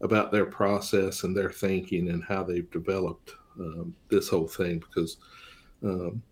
[0.00, 5.16] about their process and their thinking and how they've developed um, this whole thing because
[5.82, 6.22] um,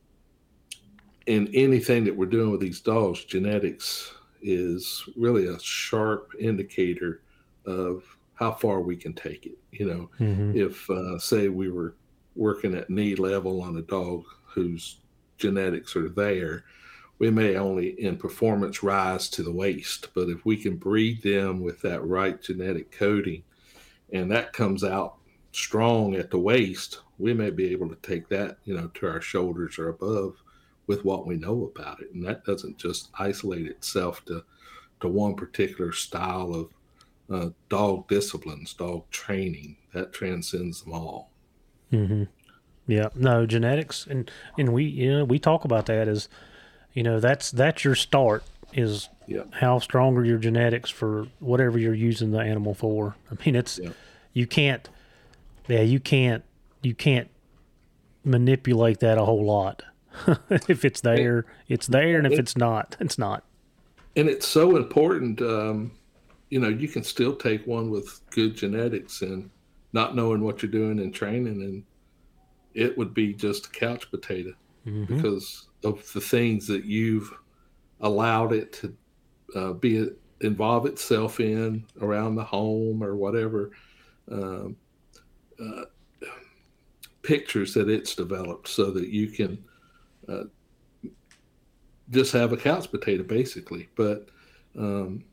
[1.26, 4.12] in anything that we're doing with these dogs, genetics
[4.42, 7.22] is really a sharp indicator
[7.66, 8.04] of
[8.34, 9.58] how far we can take it.
[9.70, 10.56] You know, mm-hmm.
[10.56, 11.94] if uh, say we were
[12.36, 14.98] working at knee level on a dog whose
[15.38, 16.64] genetics are there,
[17.18, 20.08] we may only in performance rise to the waist.
[20.14, 23.42] But if we can breed them with that right genetic coding
[24.12, 25.16] and that comes out
[25.52, 29.20] strong at the waist, we may be able to take that, you know, to our
[29.20, 30.36] shoulders or above
[30.86, 32.12] with what we know about it.
[32.12, 34.44] And that doesn't just isolate itself to,
[35.00, 36.70] to one particular style of
[37.30, 39.76] uh, dog disciplines, dog training.
[39.94, 41.30] That transcends them all.
[41.92, 42.24] Mm-hmm.
[42.86, 46.28] Yeah, no genetics, and and we you know we talk about that as
[46.92, 48.44] you know that's that's your start
[48.74, 49.44] is yeah.
[49.52, 53.16] how strong are your genetics for whatever you're using the animal for.
[53.30, 53.90] I mean, it's Yeah.
[54.32, 54.88] you can't,
[55.68, 56.44] yeah, you can't
[56.82, 57.30] you can't
[58.24, 59.82] manipulate that a whole lot.
[60.68, 63.44] if it's there, it's there, and if it's not, it's not.
[64.16, 65.90] and it's so important um,
[66.50, 69.50] you know you can still take one with good genetics and
[69.92, 71.82] not knowing what you're doing in training and
[72.74, 74.52] it would be just a couch potato
[74.84, 77.32] because of the things that you've
[78.04, 78.96] allowed it to
[79.56, 80.08] uh, be
[80.40, 83.70] involve itself in around the home or whatever
[84.30, 84.76] um,
[85.60, 85.84] uh,
[87.22, 89.64] pictures that it's developed so that you can
[90.28, 90.44] uh,
[92.10, 93.88] just have a couch potato basically.
[93.96, 94.28] But
[94.78, 95.24] um,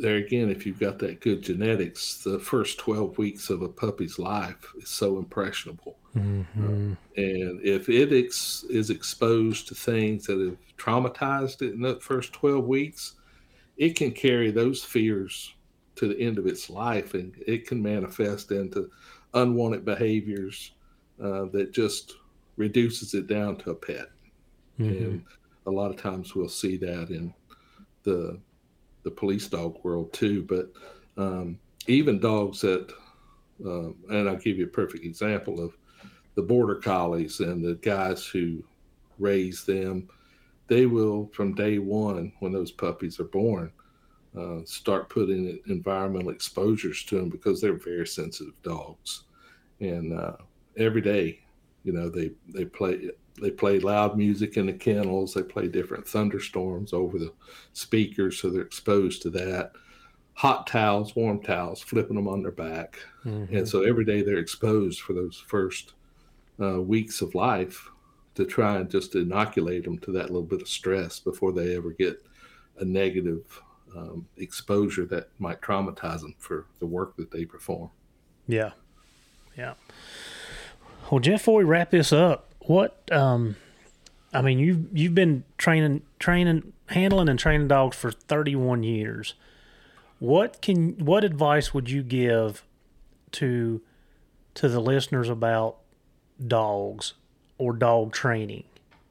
[0.00, 4.18] there again if you've got that good genetics the first 12 weeks of a puppy's
[4.18, 6.92] life is so impressionable Mm-hmm.
[7.16, 12.32] and if it ex- is exposed to things that have traumatized it in the first
[12.32, 13.14] 12 weeks
[13.78, 15.54] it can carry those fears
[15.96, 18.88] to the end of its life and it can manifest into
[19.34, 20.70] unwanted behaviors
[21.20, 22.14] uh, that just
[22.56, 24.06] reduces it down to a pet
[24.78, 25.04] Mm-hmm.
[25.04, 25.24] and
[25.66, 27.32] a lot of times we'll see that in
[28.04, 28.38] the
[29.04, 30.72] the police dog world too but
[31.16, 32.92] um, even dogs that
[33.64, 35.76] um, and i'll give you a perfect example of
[36.34, 38.62] the border collies and the guys who
[39.18, 40.08] raise them
[40.66, 43.70] they will from day one when those puppies are born
[44.38, 49.24] uh, start putting environmental exposures to them because they're very sensitive dogs.
[49.78, 50.36] And uh,
[50.76, 51.40] every day
[51.84, 53.10] you know they they play
[53.40, 57.32] they play loud music in the kennels they play different thunderstorms over the
[57.72, 59.72] speakers so they're exposed to that
[60.34, 63.56] hot towels warm towels flipping them on their back Mm-hmm.
[63.56, 65.94] and so every day they're exposed for those first
[66.60, 67.88] uh, weeks of life
[68.34, 71.90] to try and just inoculate them to that little bit of stress before they ever
[71.90, 72.22] get
[72.80, 73.62] a negative
[73.96, 77.88] um, exposure that might traumatize them for the work that they perform.
[78.46, 78.72] Yeah.
[79.56, 79.74] Yeah.
[81.10, 83.56] Well, Jeff, before we wrap this up, what um
[84.32, 89.34] I mean you've you've been training training handling and training dogs for 31 years.
[90.18, 92.64] What can what advice would you give
[93.32, 93.80] to
[94.54, 95.78] to the listeners about
[96.46, 97.14] dogs
[97.58, 98.64] or dog training?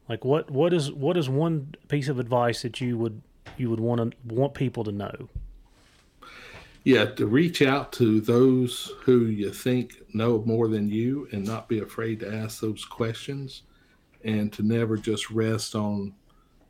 [0.09, 3.21] Like what what is what is one piece of advice that you would
[3.57, 5.29] you would want to want people to know?
[6.85, 11.69] Yeah, to reach out to those who you think know more than you and not
[11.69, 13.63] be afraid to ask those questions
[14.25, 16.13] and to never just rest on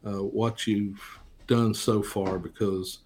[0.06, 1.02] uh, what you've
[1.48, 3.00] done so far because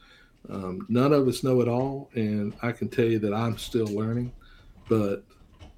[0.49, 2.09] um, none of us know it all.
[2.13, 4.33] And I can tell you that I'm still learning.
[4.89, 5.23] But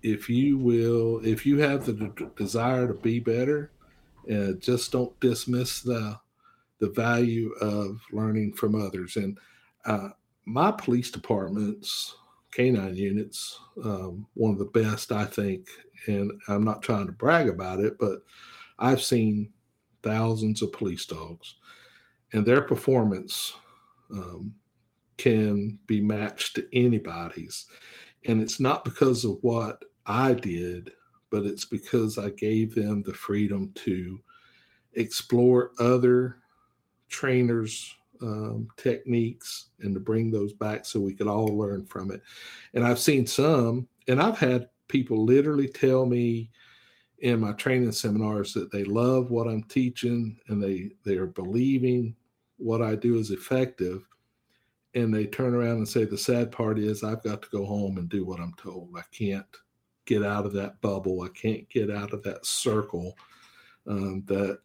[0.01, 3.71] if you will, if you have the d- desire to be better,
[4.31, 6.19] uh, just don't dismiss the
[6.79, 9.17] the value of learning from others.
[9.17, 9.37] And
[9.85, 10.09] uh,
[10.49, 12.15] my police department's
[12.51, 15.67] canine units, um, one of the best, I think.
[16.07, 18.23] And I'm not trying to brag about it, but
[18.79, 19.53] I've seen
[20.01, 21.55] thousands of police dogs,
[22.33, 23.53] and their performance
[24.11, 24.55] um,
[25.17, 27.67] can be matched to anybody's.
[28.25, 30.91] And it's not because of what I did,
[31.29, 34.19] but it's because I gave them the freedom to
[34.93, 36.37] explore other
[37.07, 42.21] trainers' um, techniques and to bring those back so we could all learn from it.
[42.73, 46.49] And I've seen some, and I've had people literally tell me
[47.19, 52.15] in my training seminars that they love what I'm teaching and they they are believing
[52.57, 54.05] what I do is effective.
[54.95, 57.97] And they turn around and say, the sad part is I've got to go home
[57.97, 58.89] and do what I'm told.
[58.97, 59.45] I can't
[60.05, 61.21] get out of that bubble.
[61.21, 63.15] I can't get out of that circle
[63.87, 64.59] um, that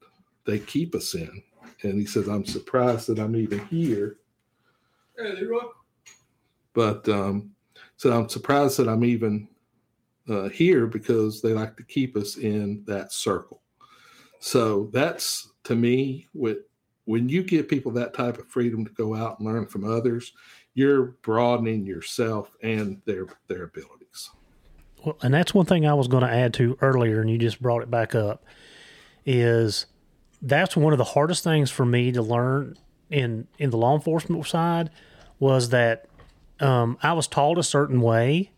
[0.47, 1.43] they keep us in.
[1.83, 4.17] And he says, I'm surprised that I'm even here.
[5.17, 5.63] Hey, Leroy.
[6.73, 7.55] But um,
[7.97, 9.49] so I'm surprised that I'm even
[10.29, 13.63] uh, here because they like to keep us in that circle.
[14.41, 16.59] So that's to me, with
[17.07, 20.33] when you give people that type of freedom to go out and learn from others,
[20.75, 24.31] you're broadening yourself and their their abilities.
[25.05, 27.61] Well, and that's one thing I was going to add to earlier, and you just
[27.61, 28.45] brought it back up.
[29.27, 29.87] is
[30.43, 32.77] that's one of the hardest things for me to learn
[33.11, 34.91] in in the law enforcement side
[35.39, 36.07] was that
[36.61, 38.51] um, I was taught a certain way,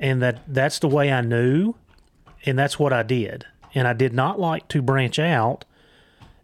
[0.00, 1.74] and that that's the way I knew,
[2.44, 5.64] and that's what I did, and I did not like to branch out.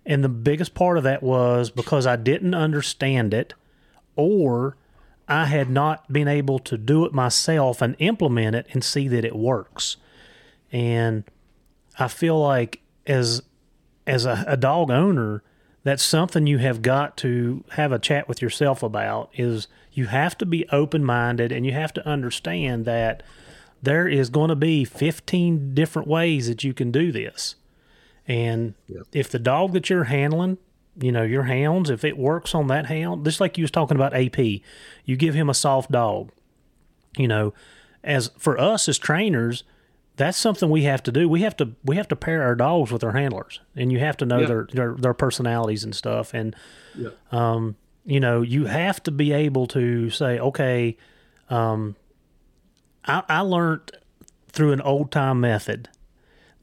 [0.05, 3.55] And the biggest part of that was because I didn't understand it,
[4.17, 4.77] or
[5.29, 9.25] I had not been able to do it myself and implement it and see that
[9.25, 9.97] it works.
[10.73, 11.25] And
[11.99, 13.43] I feel like as
[14.07, 15.43] as a, a dog owner,
[15.85, 20.39] that's something you have got to have a chat with yourself about is you have
[20.39, 23.23] to be open minded and you have to understand that
[23.83, 27.57] there is going to be 15 different ways that you can do this.
[28.29, 29.03] And Yep.
[29.13, 30.59] if the dog that you're handling,
[31.01, 33.97] you know, your hounds, if it works on that hound, just like you was talking
[33.97, 34.39] about AP,
[35.05, 36.31] you give him a soft dog.
[37.17, 37.53] You know,
[38.05, 39.65] as for us as trainers,
[40.23, 41.29] that's something we have to do.
[41.29, 44.17] We have to we have to pair our dogs with our handlers, and you have
[44.19, 44.47] to know Yeah.
[44.47, 46.33] their, their their personalities and stuff.
[46.35, 46.55] And
[46.95, 47.11] Yeah.
[47.33, 50.97] um, you know, you have to be able to say, okay,
[51.51, 51.95] um,
[53.05, 53.91] I, I learned
[54.49, 55.89] through an old time method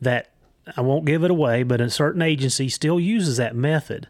[0.01, 0.31] that
[0.77, 4.07] I won't give it away, but a certain agency still uses that method.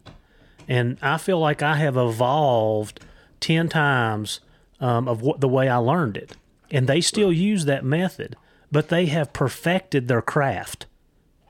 [0.68, 3.00] And I feel like I have evolved
[3.40, 4.40] 10 times
[4.80, 6.36] um, of what the way I learned it.
[6.70, 8.36] And they still use that method,
[8.72, 10.86] but they have perfected their craft.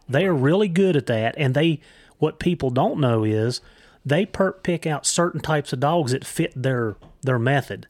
[0.08, 1.36] They are really good at that.
[1.38, 1.80] And they,
[2.18, 3.62] what people don't know is
[4.06, 7.88] they per- pick out certain types of dogs that fit their, their method.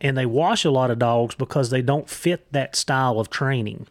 [0.00, 3.86] And they wash a lot of dogs because they don't fit that style of training.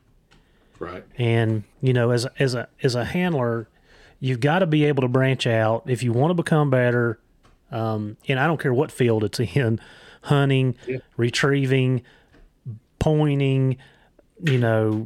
[0.80, 1.04] Right.
[1.18, 3.68] And you know, as a, as a as a handler,
[4.20, 7.20] you've got to be able to branch out if you want to become better.
[7.72, 9.80] Um, and I don't care what field it's in,
[10.24, 10.98] hunting, Yeah.
[11.18, 12.04] retrieving,
[13.04, 13.76] pointing,
[14.42, 15.06] you know,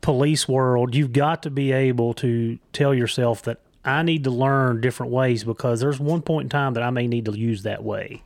[0.00, 0.94] police world.
[0.94, 5.44] You've got to be able to tell yourself that I need to learn different ways
[5.44, 8.22] because there's one point in time that I may need to use that way.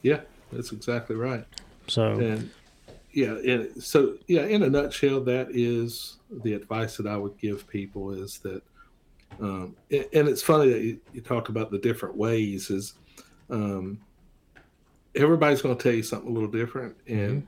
[0.00, 0.20] Yeah,
[0.50, 1.44] that's exactly right.
[1.86, 2.50] So And
[3.12, 7.68] yeah, and so yeah, in a nutshell, that is the advice that I would give
[7.68, 8.62] people is that,
[9.40, 12.70] um, and, it's funny that you, you talk about the different ways.
[12.70, 12.94] Is
[13.50, 14.00] um,
[15.14, 17.46] everybody's going to tell you something a little different, and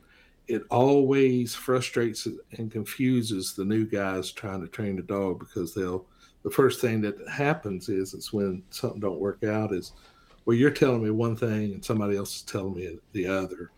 [0.48, 2.28] it always frustrates
[2.58, 6.06] and confuses the new guys trying to train a dog because they'll.
[6.42, 9.92] The first thing that happens is it's when something don't work out is,
[10.44, 13.72] well, you're telling me one thing and somebody else is telling me the other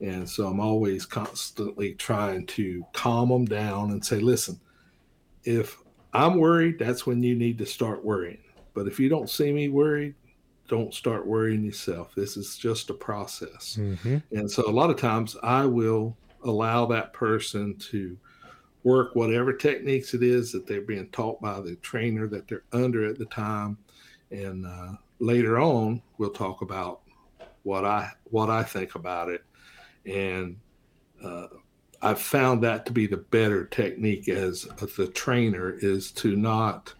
[0.00, 4.58] and so I'm always constantly trying to calm them down and say, listen,
[5.44, 5.76] if
[6.12, 8.42] I'm worried, that's when you need to start worrying.
[8.72, 10.14] But if you don't see me worried,
[10.70, 12.14] don't start worrying yourself.
[12.14, 13.76] This is just a process.
[13.78, 14.22] mhm.
[14.30, 18.16] And so a lot of times I will allow that person to
[18.84, 23.04] work whatever techniques it is that they're being taught by the trainer that they're under
[23.04, 23.76] at the time.
[24.30, 27.00] And uh, later on, we'll talk about
[27.64, 29.44] what I what I think about it.
[30.06, 30.56] And
[31.22, 31.48] uh,
[32.00, 36.94] I've found that to be the better technique as the trainer is to not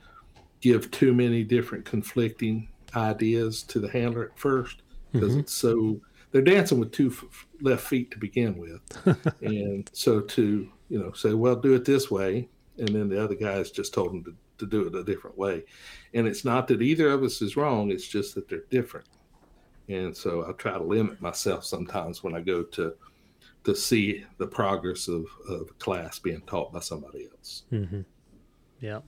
[0.61, 4.83] give too many different conflicting ideas to the handler at first
[5.13, 5.41] because mm-hmm.
[5.41, 6.01] it's so
[6.33, 8.81] they're dancing with two f- left feet to begin with.
[9.43, 13.35] And so to you know say well do it this way and then the other
[13.35, 15.65] guys just told them to, to do it a different way.
[16.15, 19.07] And it's not that either of us is wrong it's just that they're different.
[19.89, 22.95] And so i try to limit myself sometimes when i go to
[23.65, 27.65] to see the progress of, of a class being taught by somebody else.
[27.71, 28.01] Mm-hmm.
[28.81, 29.01] Yeah.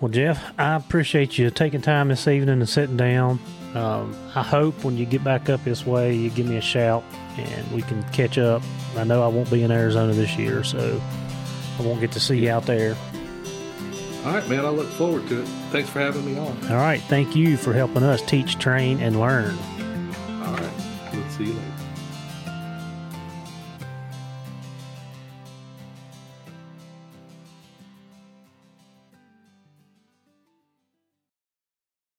[0.00, 3.38] Well, Jeff, I appreciate you taking time this evening and sitting down.
[3.74, 7.02] Um, I hope when you get back up this way, you give me a shout
[7.38, 8.62] and we can catch up.
[8.96, 11.00] I know I won't be in Arizona this year, so
[11.78, 12.96] I won't get to see you out there.
[14.24, 17.00] all right man i look forward to it thanks for having me on All right.
[17.02, 19.56] Thank you for helping us teach, train, and learn.
[20.42, 20.72] all right
[21.12, 21.75] we'll see you later